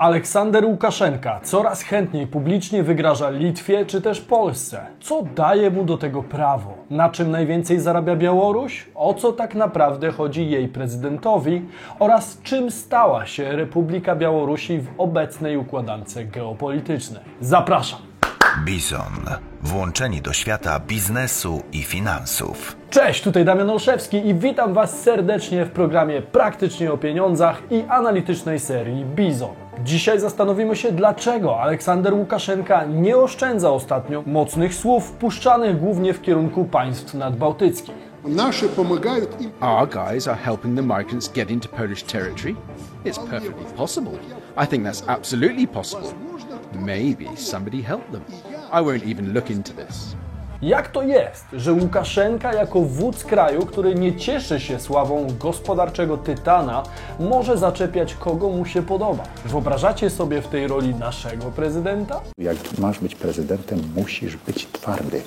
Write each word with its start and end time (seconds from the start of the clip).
Aleksander 0.00 0.64
Łukaszenka 0.64 1.40
coraz 1.42 1.82
chętniej 1.82 2.26
publicznie 2.26 2.82
wygraża 2.82 3.30
Litwie 3.30 3.86
czy 3.86 4.00
też 4.00 4.20
Polsce. 4.20 4.86
Co 5.00 5.22
daje 5.22 5.70
mu 5.70 5.84
do 5.84 5.98
tego 5.98 6.22
prawo? 6.22 6.74
Na 6.90 7.08
czym 7.08 7.30
najwięcej 7.30 7.80
zarabia 7.80 8.16
Białoruś? 8.16 8.86
O 8.94 9.14
co 9.14 9.32
tak 9.32 9.54
naprawdę 9.54 10.12
chodzi 10.12 10.50
jej 10.50 10.68
prezydentowi? 10.68 11.62
Oraz 11.98 12.38
czym 12.42 12.70
stała 12.70 13.26
się 13.26 13.52
Republika 13.52 14.16
Białorusi 14.16 14.78
w 14.78 14.86
obecnej 14.98 15.56
układance 15.56 16.18
geopolitycznej? 16.32 17.22
Zapraszam! 17.40 18.00
Bizon. 18.64 19.24
Włączeni 19.62 20.22
do 20.22 20.32
świata 20.32 20.80
biznesu 20.80 21.62
i 21.72 21.82
finansów. 21.82 22.76
Cześć, 22.90 23.22
tutaj 23.22 23.44
Damian 23.44 23.70
Olszewski 23.70 24.28
i 24.28 24.34
witam 24.34 24.74
Was 24.74 25.02
serdecznie 25.02 25.64
w 25.64 25.70
programie 25.70 26.22
Praktycznie 26.22 26.92
o 26.92 26.98
pieniądzach 26.98 27.62
i 27.70 27.84
analitycznej 27.88 28.60
serii 28.60 29.04
Bizon. 29.04 29.65
Dzisiaj 29.83 30.19
zastanowimy 30.19 30.75
się, 30.75 30.91
dlaczego 30.91 31.61
Aleksander 31.61 32.13
Łukaszenka 32.13 32.85
nie 32.85 33.17
oszczędza 33.17 33.71
ostatnio 33.71 34.23
mocnych 34.25 34.75
słów 34.75 35.05
wpuszczanych 35.05 35.79
głównie 35.79 36.13
w 36.13 36.21
kierunku 36.21 36.65
państw 36.65 37.13
nadbałtyckich. 37.13 37.95
Наши 38.25 38.69
помогают 38.69 39.41
им. 39.41 39.51
Our 39.61 39.87
guys 39.89 40.27
are 40.27 40.37
helping 40.37 40.75
the 40.75 40.81
migrants 40.81 41.33
get 41.33 41.51
into 41.51 41.69
Polish 41.69 42.03
territory? 42.03 42.55
It's 43.05 43.17
perfectly 43.17 43.65
possible. 43.77 44.11
I 44.57 44.67
think 44.67 44.85
that's 44.85 45.03
absolutely 45.07 45.67
possible. 45.67 46.13
Maybe 46.73 47.25
somebody 47.35 47.81
helped 47.81 48.11
them. 48.11 48.23
I 48.71 48.81
won't 48.81 49.03
even 49.03 49.33
look 49.33 49.49
into 49.49 49.73
this. 49.73 50.15
Jak 50.62 50.88
to 50.88 51.02
jest, 51.02 51.44
że 51.52 51.72
Łukaszenka 51.72 52.54
jako 52.54 52.80
wódz 52.80 53.24
kraju, 53.24 53.66
który 53.66 53.94
nie 53.94 54.16
cieszy 54.16 54.60
się 54.60 54.80
sławą 54.80 55.26
gospodarczego 55.40 56.16
tytana, 56.16 56.82
może 57.20 57.58
zaczepiać 57.58 58.14
kogo 58.14 58.48
mu 58.48 58.66
się 58.66 58.82
podoba? 58.82 59.24
Wyobrażacie 59.44 60.10
sobie 60.10 60.42
w 60.42 60.48
tej 60.48 60.66
roli 60.66 60.94
naszego 60.94 61.44
prezydenta? 61.44 62.20
Jak 62.38 62.56
masz 62.78 62.98
być 62.98 63.14
prezydentem, 63.14 63.82
musisz 63.96 64.36
być 64.36 64.66
twardy. 64.66 65.22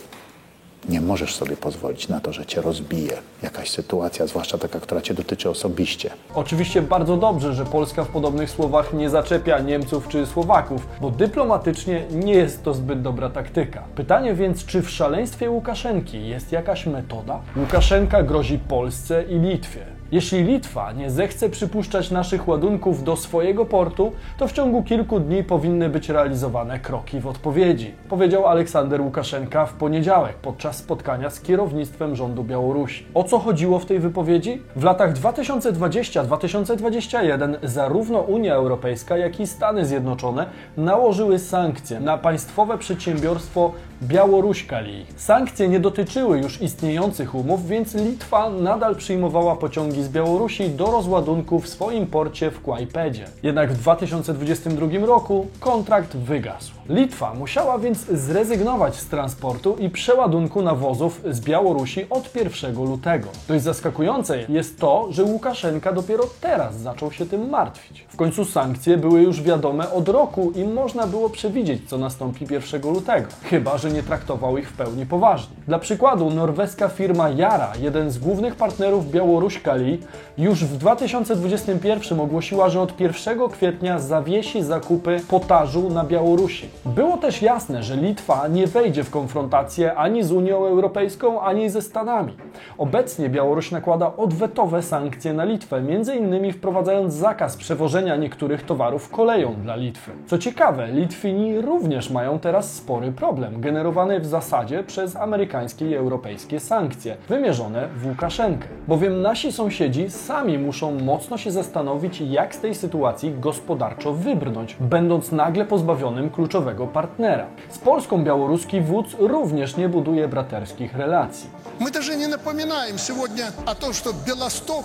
Nie 0.89 1.01
możesz 1.01 1.35
sobie 1.35 1.57
pozwolić 1.57 2.07
na 2.07 2.19
to, 2.19 2.33
że 2.33 2.45
cię 2.45 2.61
rozbije 2.61 3.17
jakaś 3.43 3.69
sytuacja, 3.69 4.27
zwłaszcza 4.27 4.57
taka, 4.57 4.79
która 4.79 5.01
cię 5.01 5.13
dotyczy 5.13 5.49
osobiście. 5.49 6.09
Oczywiście 6.35 6.81
bardzo 6.81 7.17
dobrze, 7.17 7.53
że 7.53 7.65
Polska 7.65 8.03
w 8.03 8.07
podobnych 8.07 8.49
słowach 8.49 8.93
nie 8.93 9.09
zaczepia 9.09 9.59
Niemców 9.59 10.07
czy 10.07 10.25
Słowaków, 10.25 10.87
bo 11.01 11.11
dyplomatycznie 11.11 12.05
nie 12.11 12.33
jest 12.33 12.63
to 12.63 12.73
zbyt 12.73 13.01
dobra 13.01 13.29
taktyka. 13.29 13.83
Pytanie 13.95 14.33
więc, 14.33 14.65
czy 14.65 14.81
w 14.81 14.89
szaleństwie 14.89 15.49
Łukaszenki 15.49 16.27
jest 16.27 16.51
jakaś 16.51 16.85
metoda? 16.85 17.39
Łukaszenka 17.57 18.23
grozi 18.23 18.59
Polsce 18.59 19.23
i 19.23 19.39
Litwie. 19.39 19.98
Jeśli 20.11 20.43
Litwa 20.43 20.91
nie 20.91 21.09
zechce 21.09 21.49
przypuszczać 21.49 22.11
naszych 22.11 22.47
ładunków 22.47 23.03
do 23.03 23.15
swojego 23.15 23.65
portu, 23.65 24.11
to 24.37 24.47
w 24.47 24.51
ciągu 24.51 24.83
kilku 24.83 25.19
dni 25.19 25.43
powinny 25.43 25.89
być 25.89 26.09
realizowane 26.09 26.79
kroki 26.79 27.19
w 27.19 27.27
odpowiedzi, 27.27 27.93
powiedział 28.09 28.47
Aleksander 28.47 29.01
Łukaszenka 29.01 29.65
w 29.65 29.73
poniedziałek 29.73 30.35
podczas 30.35 30.77
spotkania 30.77 31.29
z 31.29 31.41
kierownictwem 31.41 32.15
rządu 32.15 32.43
Białorusi. 32.43 33.05
O 33.13 33.23
co 33.23 33.39
chodziło 33.39 33.79
w 33.79 33.85
tej 33.85 33.99
wypowiedzi? 33.99 34.61
W 34.75 34.83
latach 34.83 35.13
2020-2021 35.13 37.55
zarówno 37.63 38.19
Unia 38.19 38.55
Europejska, 38.55 39.17
jak 39.17 39.39
i 39.39 39.47
Stany 39.47 39.85
Zjednoczone 39.85 40.45
nałożyły 40.77 41.39
sankcje 41.39 41.99
na 41.99 42.17
państwowe 42.17 42.77
przedsiębiorstwo 42.77 43.71
Białoruś 44.03 44.65
Kali. 44.65 45.05
Sankcje 45.15 45.67
nie 45.67 45.79
dotyczyły 45.79 46.39
już 46.39 46.61
istniejących 46.61 47.35
umów, 47.35 47.67
więc 47.67 47.93
Litwa 47.93 48.49
nadal 48.49 48.95
przyjmowała 48.95 49.55
pociągi 49.55 50.03
z 50.03 50.09
Białorusi 50.09 50.69
do 50.69 50.85
rozładunku 50.85 51.59
w 51.59 51.69
swoim 51.69 52.07
porcie 52.07 52.51
w 52.51 52.61
Kłajpedzie. 52.61 53.25
Jednak 53.43 53.73
w 53.73 53.77
2022 53.77 55.05
roku 55.05 55.47
kontrakt 55.59 56.17
wygasł. 56.17 56.71
Litwa 56.89 57.33
musiała 57.33 57.79
więc 57.79 58.05
zrezygnować 58.05 58.95
z 58.95 59.07
transportu 59.07 59.75
i 59.79 59.89
przeładunku 59.89 60.61
nawozów 60.61 61.21
z 61.31 61.39
Białorusi 61.39 62.09
od 62.09 62.35
1 62.35 62.75
lutego. 62.75 63.27
Dość 63.47 63.63
zaskakujące 63.63 64.45
jest 64.49 64.79
to, 64.79 65.07
że 65.09 65.23
Łukaszenka 65.23 65.93
dopiero 65.93 66.23
teraz 66.41 66.79
zaczął 66.79 67.11
się 67.11 67.25
tym 67.25 67.49
martwić. 67.49 68.05
W 68.09 68.15
końcu 68.15 68.45
sankcje 68.45 68.97
były 68.97 69.21
już 69.21 69.41
wiadome 69.41 69.91
od 69.91 70.09
roku 70.09 70.51
i 70.51 70.63
można 70.63 71.07
było 71.07 71.29
przewidzieć, 71.29 71.89
co 71.89 71.97
nastąpi 71.97 72.47
1 72.49 72.81
lutego. 72.81 73.27
Chyba, 73.43 73.77
że 73.77 73.88
nie 73.89 74.03
traktował 74.03 74.57
ich 74.57 74.69
w 74.69 74.73
pełni 74.73 75.05
poważnie. 75.05 75.55
Dla 75.67 75.79
przykładu, 75.79 76.29
norweska 76.29 76.87
firma 76.87 77.29
Yara, 77.29 77.71
jeden 77.81 78.11
z 78.11 78.17
głównych 78.17 78.55
partnerów 78.55 79.11
Białoruś 79.11 79.61
Kali, 79.61 79.99
już 80.37 80.65
w 80.65 80.77
2021 80.77 82.19
ogłosiła, 82.19 82.69
że 82.69 82.81
od 82.81 82.99
1 82.99 83.49
kwietnia 83.49 83.99
zawiesi 83.99 84.63
zakupy 84.63 85.19
potażu 85.29 85.89
na 85.89 86.03
Białorusi. 86.03 86.69
Było 86.85 87.17
też 87.17 87.41
jasne, 87.41 87.83
że 87.83 87.95
Litwa 87.95 88.47
nie 88.47 88.67
wejdzie 88.67 89.03
w 89.03 89.09
konfrontację 89.09 89.95
ani 89.95 90.23
z 90.23 90.31
Unią 90.31 90.65
Europejską, 90.65 91.41
ani 91.41 91.69
ze 91.69 91.81
Stanami. 91.81 92.33
Obecnie 92.77 93.29
Białoruś 93.29 93.71
nakłada 93.71 94.15
odwetowe 94.17 94.83
sankcje 94.83 95.33
na 95.33 95.43
Litwę, 95.43 95.77
m.in. 95.77 96.53
wprowadzając 96.53 97.13
zakaz 97.13 97.57
przewożenia 97.57 98.15
niektórych 98.15 98.65
towarów 98.65 99.09
koleją 99.09 99.55
dla 99.63 99.75
Litwy. 99.75 100.11
Co 100.27 100.37
ciekawe, 100.37 100.87
Litwini 100.87 101.61
również 101.61 102.09
mają 102.09 102.39
teraz 102.39 102.73
spory 102.73 103.11
problem, 103.11 103.61
generowany 103.78 104.20
w 104.20 104.26
zasadzie 104.26 104.84
przez 104.84 105.16
amerykańskie 105.16 105.90
i 105.90 105.94
europejskie 105.94 106.60
sankcje, 106.60 107.16
wymierzone 107.28 107.88
w 107.96 108.06
Łukaszenkę. 108.06 108.68
Bowiem 108.88 109.22
nasi 109.22 109.52
sąsiedzi 109.52 110.10
sami 110.10 110.58
muszą 110.58 111.00
mocno 111.00 111.38
się 111.38 111.50
zastanowić, 111.50 112.20
jak 112.20 112.54
z 112.54 112.60
tej 112.60 112.74
sytuacji 112.74 113.34
gospodarczo 113.40 114.12
wybrnąć, 114.12 114.76
będąc 114.80 115.32
nagle 115.32 115.64
pozbawionym 115.64 116.30
kluczowego 116.30 116.86
partnera. 116.86 117.46
Z 117.70 117.78
Polską 117.78 118.24
białoruski 118.24 118.80
wódz 118.80 119.16
również 119.18 119.76
nie 119.76 119.88
buduje 119.88 120.28
braterskich 120.28 120.96
relacji. 120.96 121.50
Мы 121.80 121.90
даже 121.90 122.16
не 122.16 122.28
напоминаем 122.28 122.98
сегодня 122.98 123.46
о 123.66 123.74
том, 123.74 123.92
что 123.92 124.12
Белосток 124.26 124.84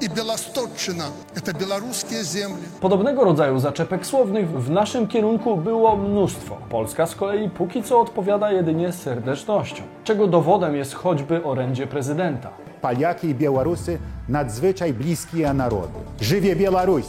i 0.00 0.08
Białostoczyna. 0.08 1.04
To 1.44 1.52
białoruskie 1.52 2.24
ziemie. 2.24 2.54
Podobnego 2.80 3.24
rodzaju 3.24 3.58
zaczepek 3.58 4.06
słownych 4.06 4.50
w 4.50 4.70
naszym 4.70 5.06
kierunku 5.08 5.56
było 5.56 5.96
mnóstwo. 5.96 6.56
Polska 6.70 7.06
z 7.06 7.14
kolei 7.14 7.50
póki 7.50 7.82
co 7.82 8.00
odpowiada 8.00 8.52
jedynie 8.52 8.92
serdecznością, 8.92 9.82
czego 10.04 10.26
dowodem 10.26 10.76
jest 10.76 10.94
choćby 10.94 11.44
orędzie 11.44 11.86
prezydenta. 11.86 12.50
Paliaki 12.80 13.28
i 13.28 13.34
Białorusy 13.34 13.98
nadzwyczaj 14.28 14.92
bliskie 14.92 15.52
narody. 15.54 15.98
Żywie 16.20 16.56
Białoruś! 16.56 17.04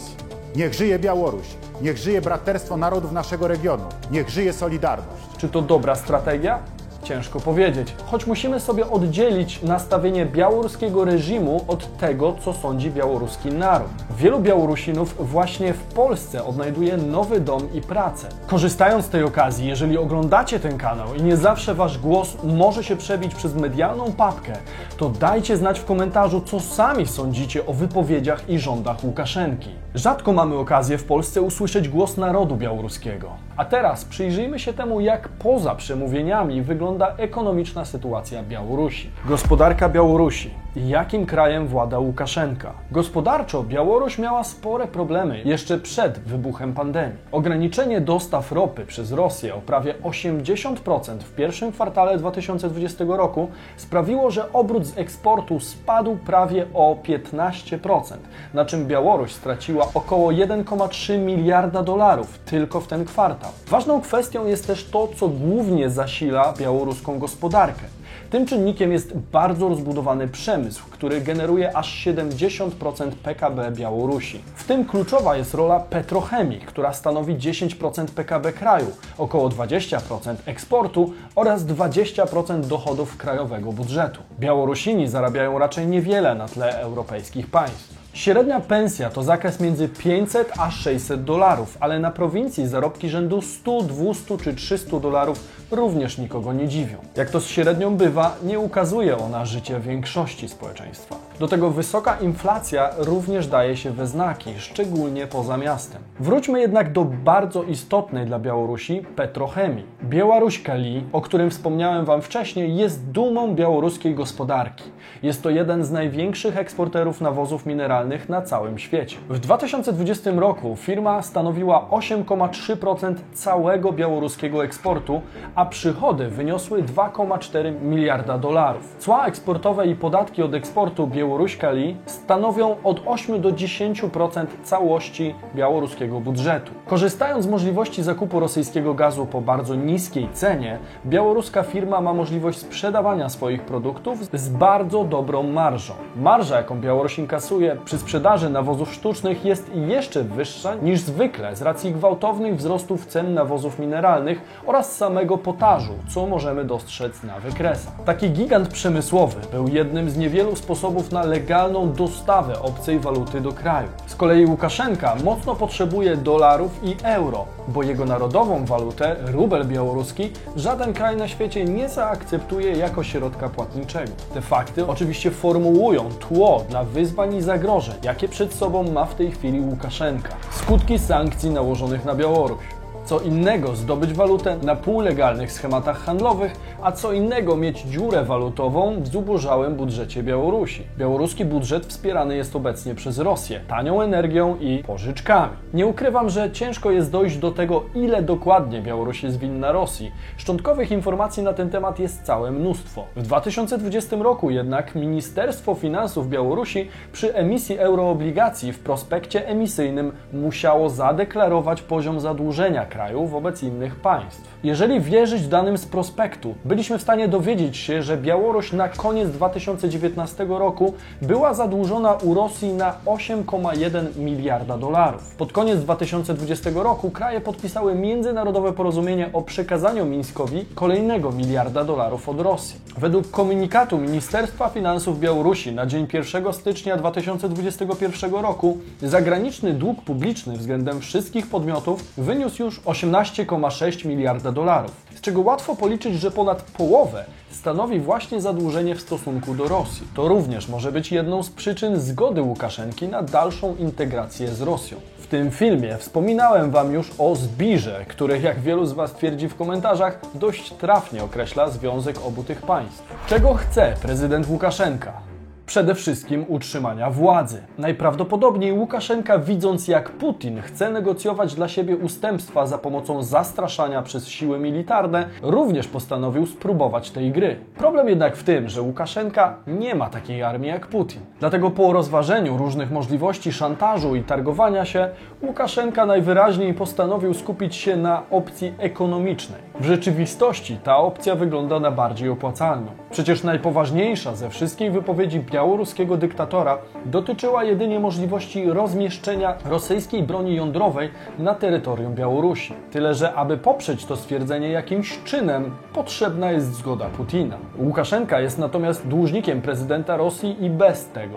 Niech 0.56 0.74
żyje 0.74 0.98
Białoruś! 0.98 1.46
Niech 1.82 1.98
żyje 1.98 2.20
braterstwo 2.20 2.76
narodów 2.76 3.12
naszego 3.12 3.48
regionu! 3.48 3.84
Niech 4.10 4.28
żyje 4.28 4.52
Solidarność! 4.52 5.22
Czy 5.38 5.48
to 5.48 5.62
dobra 5.62 5.94
strategia? 5.94 6.58
Ciężko 7.04 7.40
powiedzieć, 7.40 7.94
choć 8.06 8.26
musimy 8.26 8.60
sobie 8.60 8.90
oddzielić 8.90 9.62
nastawienie 9.62 10.26
białoruskiego 10.26 11.04
reżimu 11.04 11.64
od 11.68 11.96
tego, 11.96 12.36
co 12.44 12.52
sądzi 12.52 12.90
białoruski 12.90 13.48
naród. 13.48 13.88
Wielu 14.18 14.40
Białorusinów 14.40 15.30
właśnie 15.30 15.72
w 15.72 15.82
Polsce 15.82 16.44
odnajduje 16.44 16.96
nowy 16.96 17.40
dom 17.40 17.72
i 17.74 17.80
pracę. 17.80 18.28
Korzystając 18.46 19.04
z 19.04 19.08
tej 19.08 19.22
okazji, 19.22 19.68
jeżeli 19.68 19.98
oglądacie 19.98 20.60
ten 20.60 20.78
kanał 20.78 21.14
i 21.14 21.22
nie 21.22 21.36
zawsze 21.36 21.74
wasz 21.74 21.98
głos 21.98 22.36
może 22.44 22.84
się 22.84 22.96
przebić 22.96 23.34
przez 23.34 23.54
medialną 23.54 24.12
papkę, 24.12 24.52
to 24.96 25.08
dajcie 25.08 25.56
znać 25.56 25.80
w 25.80 25.84
komentarzu, 25.84 26.40
co 26.40 26.60
sami 26.60 27.06
sądzicie 27.06 27.66
o 27.66 27.72
wypowiedziach 27.72 28.48
i 28.48 28.58
rządach 28.58 29.04
Łukaszenki. 29.04 29.70
Rzadko 29.94 30.32
mamy 30.32 30.56
okazję 30.56 30.98
w 30.98 31.04
Polsce 31.04 31.42
usłyszeć 31.42 31.88
głos 31.88 32.16
narodu 32.16 32.56
białoruskiego. 32.56 33.30
A 33.56 33.64
teraz 33.64 34.04
przyjrzyjmy 34.04 34.58
się 34.58 34.72
temu, 34.72 35.00
jak 35.00 35.28
poza 35.28 35.74
przemówieniami 35.74 36.62
wygląda 36.62 37.14
ekonomiczna 37.16 37.84
sytuacja 37.84 38.42
Białorusi. 38.42 39.10
Gospodarka 39.24 39.88
Białorusi. 39.88 40.61
Jakim 40.76 41.26
krajem 41.26 41.66
włada 41.66 41.98
Łukaszenka? 41.98 42.72
Gospodarczo 42.90 43.62
Białoruś 43.62 44.18
miała 44.18 44.44
spore 44.44 44.86
problemy 44.86 45.42
jeszcze 45.44 45.78
przed 45.78 46.18
wybuchem 46.18 46.72
pandemii. 46.72 47.16
Ograniczenie 47.32 48.00
dostaw 48.00 48.52
ropy 48.52 48.86
przez 48.86 49.12
Rosję 49.12 49.54
o 49.54 49.60
prawie 49.60 49.94
80% 49.94 51.18
w 51.18 51.34
pierwszym 51.34 51.72
kwartale 51.72 52.18
2020 52.18 53.04
roku 53.08 53.48
sprawiło, 53.76 54.30
że 54.30 54.52
obrót 54.52 54.86
z 54.86 54.98
eksportu 54.98 55.60
spadł 55.60 56.16
prawie 56.16 56.66
o 56.74 56.96
15%, 57.04 58.16
na 58.54 58.64
czym 58.64 58.86
Białoruś 58.86 59.32
straciła 59.32 59.88
około 59.94 60.30
1,3 60.30 61.18
miliarda 61.18 61.82
dolarów 61.82 62.38
tylko 62.38 62.80
w 62.80 62.86
ten 62.86 63.04
kwartał. 63.04 63.50
Ważną 63.68 64.00
kwestią 64.00 64.46
jest 64.46 64.66
też 64.66 64.84
to, 64.84 65.08
co 65.16 65.28
głównie 65.28 65.90
zasila 65.90 66.54
białoruską 66.58 67.18
gospodarkę. 67.18 68.01
Tym 68.30 68.46
czynnikiem 68.46 68.92
jest 68.92 69.16
bardzo 69.16 69.68
rozbudowany 69.68 70.28
przemysł, 70.28 70.82
który 70.90 71.20
generuje 71.20 71.76
aż 71.76 72.06
70% 72.06 73.10
PKB 73.10 73.72
Białorusi. 73.72 74.40
W 74.54 74.64
tym 74.64 74.84
kluczowa 74.84 75.36
jest 75.36 75.54
rola 75.54 75.80
petrochemii, 75.80 76.60
która 76.60 76.92
stanowi 76.92 77.36
10% 77.36 78.06
PKB 78.06 78.52
kraju, 78.52 78.86
około 79.18 79.48
20% 79.48 80.34
eksportu 80.46 81.12
oraz 81.34 81.64
20% 81.64 82.60
dochodów 82.60 83.16
krajowego 83.16 83.72
budżetu. 83.72 84.20
Białorusini 84.40 85.08
zarabiają 85.08 85.58
raczej 85.58 85.86
niewiele 85.86 86.34
na 86.34 86.48
tle 86.48 86.80
europejskich 86.80 87.46
państw. 87.50 88.01
Średnia 88.14 88.60
pensja 88.60 89.10
to 89.10 89.22
zakres 89.22 89.60
między 89.60 89.88
500 89.88 90.52
a 90.58 90.70
600 90.70 91.24
dolarów, 91.24 91.76
ale 91.80 91.98
na 91.98 92.10
prowincji 92.10 92.68
zarobki 92.68 93.08
rzędu 93.08 93.42
100, 93.42 93.82
200 93.82 94.38
czy 94.38 94.54
300 94.54 95.00
dolarów 95.00 95.38
również 95.70 96.18
nikogo 96.18 96.52
nie 96.52 96.68
dziwią. 96.68 96.98
Jak 97.16 97.30
to 97.30 97.40
z 97.40 97.46
średnią 97.46 97.96
bywa, 97.96 98.36
nie 98.42 98.58
ukazuje 98.58 99.18
ona 99.18 99.44
życie 99.44 99.80
większości 99.80 100.48
społeczeństwa. 100.48 101.16
Do 101.40 101.48
tego 101.48 101.70
wysoka 101.70 102.16
inflacja 102.16 102.90
również 102.98 103.46
daje 103.46 103.76
się 103.76 103.90
we 103.90 104.06
znaki, 104.06 104.50
szczególnie 104.58 105.26
poza 105.26 105.56
miastem. 105.56 106.02
Wróćmy 106.20 106.60
jednak 106.60 106.92
do 106.92 107.04
bardzo 107.04 107.62
istotnej 107.62 108.26
dla 108.26 108.38
Białorusi 108.38 109.02
petrochemii. 109.16 109.84
Białoruś 110.04 110.62
Kali, 110.62 111.04
o 111.12 111.20
którym 111.20 111.50
wspomniałem 111.50 112.04
Wam 112.04 112.22
wcześniej, 112.22 112.76
jest 112.76 113.10
dumą 113.10 113.54
białoruskiej 113.54 114.14
gospodarki. 114.14 114.84
Jest 115.22 115.42
to 115.42 115.50
jeden 115.50 115.84
z 115.84 115.90
największych 115.90 116.56
eksporterów 116.56 117.20
nawozów 117.20 117.66
mineralnych 117.66 118.28
na 118.28 118.42
całym 118.42 118.78
świecie. 118.78 119.16
W 119.28 119.38
2020 119.38 120.30
roku 120.30 120.76
firma 120.76 121.22
stanowiła 121.22 121.88
8,3% 121.90 123.14
całego 123.32 123.92
białoruskiego 123.92 124.64
eksportu, 124.64 125.20
a 125.54 125.66
przychody 125.66 126.28
wyniosły 126.28 126.82
2,4 126.82 127.82
miliarda 127.82 128.38
dolarów. 128.38 128.96
Cła 128.98 129.26
eksportowe 129.26 129.86
i 129.86 129.94
podatki 129.94 130.42
od 130.42 130.54
eksportu 130.54 131.06
Białoruś 131.32 131.56
Kali 131.56 131.96
stanowią 132.06 132.76
od 132.84 133.02
8 133.06 133.40
do 133.40 133.52
10% 133.52 134.46
całości 134.62 135.34
białoruskiego 135.54 136.20
budżetu. 136.20 136.72
Korzystając 136.86 137.44
z 137.44 137.48
możliwości 137.48 138.02
zakupu 138.02 138.40
rosyjskiego 138.40 138.94
gazu 138.94 139.26
po 139.26 139.40
bardzo 139.40 139.74
niskiej 139.74 140.28
cenie, 140.32 140.78
białoruska 141.06 141.62
firma 141.62 142.00
ma 142.00 142.12
możliwość 142.12 142.58
sprzedawania 142.58 143.28
swoich 143.28 143.62
produktów 143.62 144.18
z 144.32 144.48
bardzo 144.48 145.04
dobrą 145.04 145.42
marżą. 145.42 145.94
Marża, 146.16 146.56
jaką 146.56 146.80
Białoruś 146.80 147.18
inkasuje 147.18 147.76
przy 147.84 147.98
sprzedaży 147.98 148.50
nawozów 148.50 148.94
sztucznych 148.94 149.44
jest 149.44 149.70
jeszcze 149.74 150.24
wyższa 150.24 150.74
niż 150.74 151.00
zwykle 151.00 151.56
z 151.56 151.62
racji 151.62 151.92
gwałtownych 151.92 152.56
wzrostów 152.56 153.06
cen 153.06 153.34
nawozów 153.34 153.78
mineralnych 153.78 154.40
oraz 154.66 154.96
samego 154.96 155.38
potażu, 155.38 155.92
co 156.08 156.26
możemy 156.26 156.64
dostrzec 156.64 157.22
na 157.22 157.40
wykresach. 157.40 158.04
Taki 158.04 158.30
gigant 158.30 158.68
przemysłowy 158.68 159.40
był 159.52 159.68
jednym 159.68 160.10
z 160.10 160.16
niewielu 160.16 160.56
sposobów 160.56 161.11
na 161.12 161.22
legalną 161.24 161.92
dostawę 161.92 162.62
obcej 162.62 162.98
waluty 162.98 163.40
do 163.40 163.52
kraju. 163.52 163.88
Z 164.06 164.14
kolei 164.14 164.46
Łukaszenka 164.46 165.14
mocno 165.24 165.54
potrzebuje 165.54 166.16
dolarów 166.16 166.84
i 166.84 166.96
euro, 167.02 167.46
bo 167.68 167.82
jego 167.82 168.04
narodową 168.04 168.64
walutę, 168.64 169.16
rubel 169.26 169.66
białoruski, 169.66 170.32
żaden 170.56 170.92
kraj 170.92 171.16
na 171.16 171.28
świecie 171.28 171.64
nie 171.64 171.88
zaakceptuje 171.88 172.72
jako 172.72 173.04
środka 173.04 173.48
płatniczego. 173.48 174.12
Te 174.34 174.40
fakty 174.40 174.86
oczywiście 174.86 175.30
formułują 175.30 176.10
tło 176.28 176.64
dla 176.68 176.84
wyzwań 176.84 177.34
i 177.34 177.42
zagrożeń, 177.42 177.94
jakie 178.02 178.28
przed 178.28 178.54
sobą 178.54 178.82
ma 178.82 179.04
w 179.04 179.14
tej 179.14 179.30
chwili 179.30 179.60
Łukaszenka. 179.60 180.30
Skutki 180.50 180.98
sankcji 180.98 181.50
nałożonych 181.50 182.04
na 182.04 182.14
Białoruś. 182.14 182.81
Co 183.04 183.20
innego 183.20 183.76
zdobyć 183.76 184.12
walutę 184.12 184.56
na 184.62 184.76
półlegalnych 184.76 185.52
schematach 185.52 185.98
handlowych, 185.98 186.52
a 186.82 186.92
co 186.92 187.12
innego 187.12 187.56
mieć 187.56 187.80
dziurę 187.80 188.24
walutową 188.24 189.02
w 189.02 189.08
zubożałym 189.08 189.74
budżecie 189.74 190.22
Białorusi. 190.22 190.82
Białoruski 190.98 191.44
budżet 191.44 191.86
wspierany 191.86 192.36
jest 192.36 192.56
obecnie 192.56 192.94
przez 192.94 193.18
Rosję 193.18 193.60
tanią 193.68 194.02
energią 194.02 194.56
i 194.60 194.84
pożyczkami. 194.86 195.52
Nie 195.74 195.86
ukrywam, 195.86 196.30
że 196.30 196.50
ciężko 196.50 196.90
jest 196.90 197.10
dojść 197.10 197.36
do 197.36 197.50
tego, 197.50 197.82
ile 197.94 198.22
dokładnie 198.22 198.82
Białoruś 198.82 199.22
jest 199.22 199.38
winna 199.38 199.72
Rosji. 199.72 200.12
Szczątkowych 200.36 200.90
informacji 200.90 201.42
na 201.42 201.52
ten 201.52 201.70
temat 201.70 201.98
jest 201.98 202.22
całe 202.22 202.50
mnóstwo. 202.50 203.04
W 203.16 203.22
2020 203.22 204.16
roku 204.16 204.50
jednak 204.50 204.94
Ministerstwo 204.94 205.74
Finansów 205.74 206.28
Białorusi 206.28 206.88
przy 207.12 207.34
emisji 207.34 207.78
euroobligacji 207.78 208.72
w 208.72 208.78
prospekcie 208.78 209.46
emisyjnym 209.46 210.12
musiało 210.32 210.90
zadeklarować 210.90 211.82
poziom 211.82 212.20
zadłużenia 212.20 212.86
kraju 212.92 213.26
wobec 213.26 213.62
innych 213.62 213.96
państw. 213.96 214.42
Jeżeli 214.64 215.00
wierzyć 215.00 215.48
danym 215.48 215.78
z 215.78 215.86
prospektu, 215.86 216.54
byliśmy 216.64 216.98
w 216.98 217.02
stanie 217.02 217.28
dowiedzieć 217.28 217.76
się, 217.76 218.02
że 218.02 218.16
Białoruś 218.16 218.72
na 218.72 218.88
koniec 218.88 219.30
2019 219.30 220.46
roku 220.48 220.94
była 221.22 221.54
zadłużona 221.54 222.12
u 222.12 222.34
Rosji 222.34 222.72
na 222.72 222.94
8,1 223.06 224.16
miliarda 224.16 224.78
dolarów. 224.78 225.34
Pod 225.36 225.52
koniec 225.52 225.80
2020 225.80 226.70
roku 226.74 227.10
kraje 227.10 227.40
podpisały 227.40 227.94
międzynarodowe 227.94 228.72
porozumienie 228.72 229.30
o 229.32 229.42
przekazaniu 229.42 230.04
Mińskowi 230.06 230.64
kolejnego 230.74 231.32
miliarda 231.32 231.84
dolarów 231.84 232.28
od 232.28 232.40
Rosji. 232.40 232.80
Według 232.98 233.30
komunikatu 233.30 233.98
Ministerstwa 233.98 234.68
Finansów 234.68 235.20
Białorusi 235.20 235.72
na 235.72 235.86
dzień 235.86 236.06
1 236.12 236.52
stycznia 236.52 236.96
2021 236.96 238.34
roku 238.34 238.78
zagraniczny 239.02 239.72
dług 239.72 240.02
publiczny 240.02 240.56
względem 240.56 241.00
wszystkich 241.00 241.46
podmiotów 241.46 242.04
wyniósł 242.16 242.62
już 242.62 242.81
18,6 242.84 244.06
miliarda 244.06 244.52
dolarów, 244.52 244.92
z 245.14 245.20
czego 245.20 245.40
łatwo 245.40 245.76
policzyć, 245.76 246.20
że 246.20 246.30
ponad 246.30 246.62
połowę 246.62 247.24
stanowi 247.50 248.00
właśnie 248.00 248.40
zadłużenie 248.40 248.94
w 248.94 249.00
stosunku 249.00 249.54
do 249.54 249.68
Rosji. 249.68 250.06
To 250.14 250.28
również 250.28 250.68
może 250.68 250.92
być 250.92 251.12
jedną 251.12 251.42
z 251.42 251.50
przyczyn 251.50 252.00
zgody 252.00 252.42
Łukaszenki 252.42 253.08
na 253.08 253.22
dalszą 253.22 253.76
integrację 253.76 254.48
z 254.48 254.60
Rosją. 254.60 254.98
W 255.18 255.26
tym 255.26 255.50
filmie 255.50 255.96
wspominałem 255.98 256.70
Wam 256.70 256.92
już 256.92 257.10
o 257.18 257.36
Zbirze, 257.36 258.04
który, 258.08 258.40
jak 258.40 258.60
wielu 258.60 258.86
z 258.86 258.92
Was 258.92 259.12
twierdzi 259.12 259.48
w 259.48 259.56
komentarzach, 259.56 260.20
dość 260.34 260.72
trafnie 260.72 261.24
określa 261.24 261.70
związek 261.70 262.16
obu 262.26 262.44
tych 262.44 262.62
państw. 262.62 263.02
Czego 263.26 263.54
chce 263.54 263.94
prezydent 264.02 264.48
Łukaszenka? 264.48 265.31
Przede 265.66 265.94
wszystkim 265.94 266.44
utrzymania 266.48 267.10
władzy. 267.10 267.62
Najprawdopodobniej 267.78 268.72
Łukaszenka, 268.72 269.38
widząc 269.38 269.88
jak 269.88 270.10
Putin 270.10 270.60
chce 270.60 270.90
negocjować 270.90 271.54
dla 271.54 271.68
siebie 271.68 271.96
ustępstwa 271.96 272.66
za 272.66 272.78
pomocą 272.78 273.22
zastraszania 273.22 274.02
przez 274.02 274.28
siły 274.28 274.58
militarne, 274.58 275.28
również 275.42 275.88
postanowił 275.88 276.46
spróbować 276.46 277.10
tej 277.10 277.32
gry. 277.32 277.56
Problem 277.78 278.08
jednak 278.08 278.36
w 278.36 278.44
tym, 278.44 278.68
że 278.68 278.82
Łukaszenka 278.82 279.56
nie 279.66 279.94
ma 279.94 280.10
takiej 280.10 280.42
armii 280.42 280.68
jak 280.68 280.86
Putin. 280.86 281.20
Dlatego 281.40 281.70
po 281.70 281.92
rozważeniu 281.92 282.56
różnych 282.56 282.90
możliwości 282.90 283.52
szantażu 283.52 284.16
i 284.16 284.22
targowania 284.22 284.84
się, 284.84 285.08
Łukaszenka 285.42 286.06
najwyraźniej 286.06 286.74
postanowił 286.74 287.34
skupić 287.34 287.76
się 287.76 287.96
na 287.96 288.22
opcji 288.30 288.74
ekonomicznej. 288.78 289.60
W 289.80 289.84
rzeczywistości 289.84 290.76
ta 290.84 290.96
opcja 290.96 291.34
wygląda 291.34 291.80
na 291.80 291.90
bardziej 291.90 292.28
opłacalną. 292.28 292.86
Przecież 293.10 293.42
najpoważniejsza 293.42 294.34
ze 294.34 294.50
wszystkich 294.50 294.92
wypowiedzi 294.92 295.40
białoruskiego 295.52 296.16
dyktatora 296.16 296.78
dotyczyła 297.06 297.64
jedynie 297.64 298.00
możliwości 298.00 298.70
rozmieszczenia 298.70 299.54
rosyjskiej 299.64 300.22
broni 300.22 300.54
jądrowej 300.54 301.10
na 301.38 301.54
terytorium 301.54 302.14
Białorusi. 302.14 302.74
Tyle, 302.90 303.14
że 303.14 303.34
aby 303.34 303.56
poprzeć 303.56 304.04
to 304.04 304.16
stwierdzenie 304.16 304.68
jakimś 304.68 305.18
czynem, 305.24 305.70
potrzebna 305.92 306.52
jest 306.52 306.74
zgoda 306.74 307.06
Putina. 307.08 307.56
Łukaszenka 307.78 308.40
jest 308.40 308.58
natomiast 308.58 309.06
dłużnikiem 309.08 309.62
prezydenta 309.62 310.16
Rosji 310.16 310.64
i 310.64 310.70
bez 310.70 311.06
tego. 311.08 311.36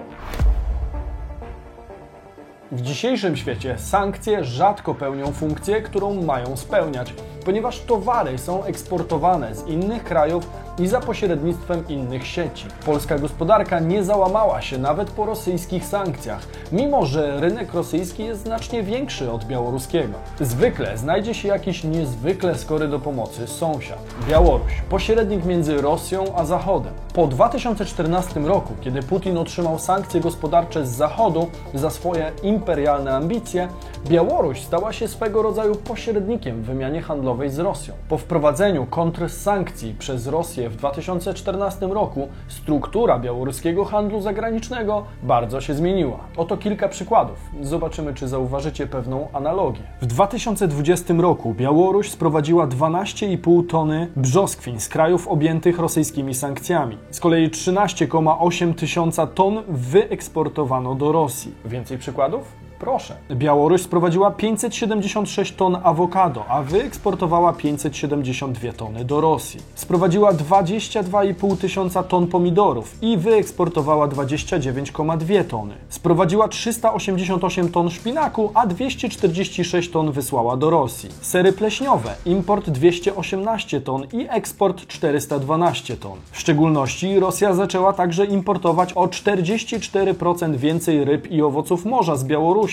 W 2.71 2.81
dzisiejszym 2.81 3.37
świecie 3.37 3.77
sankcje 3.77 4.43
rzadko 4.43 4.95
pełnią 4.95 5.31
funkcję, 5.31 5.81
którą 5.81 6.21
mają 6.21 6.57
spełniać, 6.57 7.13
ponieważ 7.45 7.81
towary 7.81 8.37
są 8.37 8.63
eksportowane 8.63 9.55
z 9.55 9.67
innych 9.67 10.03
krajów 10.03 10.49
i 10.79 10.87
za 10.87 11.01
pośrednictwem 11.01 11.87
innych 11.87 12.27
sieci. 12.27 12.65
Polska 12.85 13.19
gospodarka 13.19 13.79
nie 13.79 14.03
załamała 14.03 14.61
się 14.61 14.77
nawet 14.77 15.11
po 15.11 15.25
rosyjskich 15.25 15.85
sankcjach, 15.85 16.47
mimo 16.71 17.05
że 17.05 17.39
rynek 17.39 17.73
rosyjski 17.73 18.23
jest 18.25 18.41
znacznie 18.41 18.83
większy 18.83 19.31
od 19.31 19.45
białoruskiego. 19.45 20.13
Zwykle 20.39 20.97
znajdzie 20.97 21.33
się 21.33 21.47
jakiś 21.47 21.83
niezwykle 21.83 22.55
skory 22.55 22.87
do 22.87 22.99
pomocy 22.99 23.47
sąsiad 23.47 23.99
Białoruś, 24.29 24.81
pośrednik 24.89 25.45
między 25.45 25.81
Rosją 25.81 26.23
a 26.35 26.45
Zachodem. 26.45 26.93
Po 27.13 27.27
2014 27.27 28.39
roku, 28.39 28.73
kiedy 28.81 29.03
Putin 29.03 29.37
otrzymał 29.37 29.79
sankcje 29.79 30.21
gospodarcze 30.21 30.85
z 30.85 30.89
Zachodu 30.89 31.47
za 31.73 31.89
swoje 31.89 32.31
imperialne 32.43 33.15
ambicje, 33.15 33.67
Białoruś 34.07 34.61
stała 34.61 34.93
się 34.93 35.07
swego 35.07 35.41
rodzaju 35.41 35.75
pośrednikiem 35.75 36.61
w 36.61 36.65
wymianie 36.65 37.01
handlowej 37.01 37.49
z 37.49 37.59
Rosją. 37.59 37.93
Po 38.09 38.17
wprowadzeniu 38.17 38.85
kontrsankcji 38.85 39.95
przez 39.99 40.27
Rosję 40.27 40.64
w 40.69 40.75
2014 40.75 41.87
roku 41.87 42.27
struktura 42.47 43.19
białoruskiego 43.19 43.85
handlu 43.85 44.21
zagranicznego 44.21 45.05
bardzo 45.23 45.61
się 45.61 45.73
zmieniła. 45.73 46.19
Oto 46.37 46.57
kilka 46.57 46.89
przykładów. 46.89 47.37
Zobaczymy, 47.61 48.13
czy 48.13 48.27
zauważycie 48.27 48.87
pewną 48.87 49.27
analogię. 49.33 49.81
W 50.01 50.05
2020 50.05 51.13
roku 51.13 51.53
Białoruś 51.53 52.09
sprowadziła 52.09 52.67
12,5 52.67 53.67
tony 53.67 54.07
brzoskwiń 54.15 54.79
z 54.79 54.89
krajów 54.89 55.27
objętych 55.27 55.79
rosyjskimi 55.79 56.33
sankcjami. 56.33 56.97
Z 57.11 57.19
kolei 57.19 57.49
13,8 57.49 58.73
tysiąca 58.73 59.27
ton 59.27 59.63
wyeksportowano 59.67 60.95
do 60.95 61.11
Rosji. 61.11 61.51
Więcej 61.65 61.97
przykładów? 61.97 62.64
Proszę. 62.79 63.15
Białoruś 63.31 63.81
sprowadziła 63.81 64.31
576 64.31 65.55
ton 65.55 65.77
awokado, 65.83 66.45
a 66.49 66.61
wyeksportowała 66.61 67.53
572 67.53 68.73
tony 68.73 69.05
do 69.05 69.21
Rosji. 69.21 69.59
Sprowadziła 69.75 70.33
22,5 70.33 71.57
tysiąca 71.57 72.03
ton 72.03 72.27
pomidorów 72.27 72.95
i 73.01 73.17
wyeksportowała 73.17 74.07
29,2 74.07 75.43
tony. 75.43 75.73
Sprowadziła 75.89 76.47
388 76.47 77.71
ton 77.71 77.89
szpinaku, 77.89 78.51
a 78.53 78.67
246 78.67 79.91
ton 79.91 80.11
wysłała 80.11 80.57
do 80.57 80.69
Rosji. 80.69 81.09
Sery 81.21 81.53
pleśniowe, 81.53 82.15
import 82.25 82.69
218 82.69 83.81
ton 83.81 84.03
i 84.13 84.27
eksport 84.29 84.87
412 84.87 85.97
ton. 85.97 86.17
W 86.31 86.39
szczególności 86.39 87.19
Rosja 87.19 87.53
zaczęła 87.53 87.93
także 87.93 88.25
importować 88.25 88.93
o 88.93 89.07
44% 89.07 90.55
więcej 90.55 91.05
ryb 91.05 91.31
i 91.31 91.41
owoców 91.41 91.85
morza 91.85 92.15
z 92.15 92.23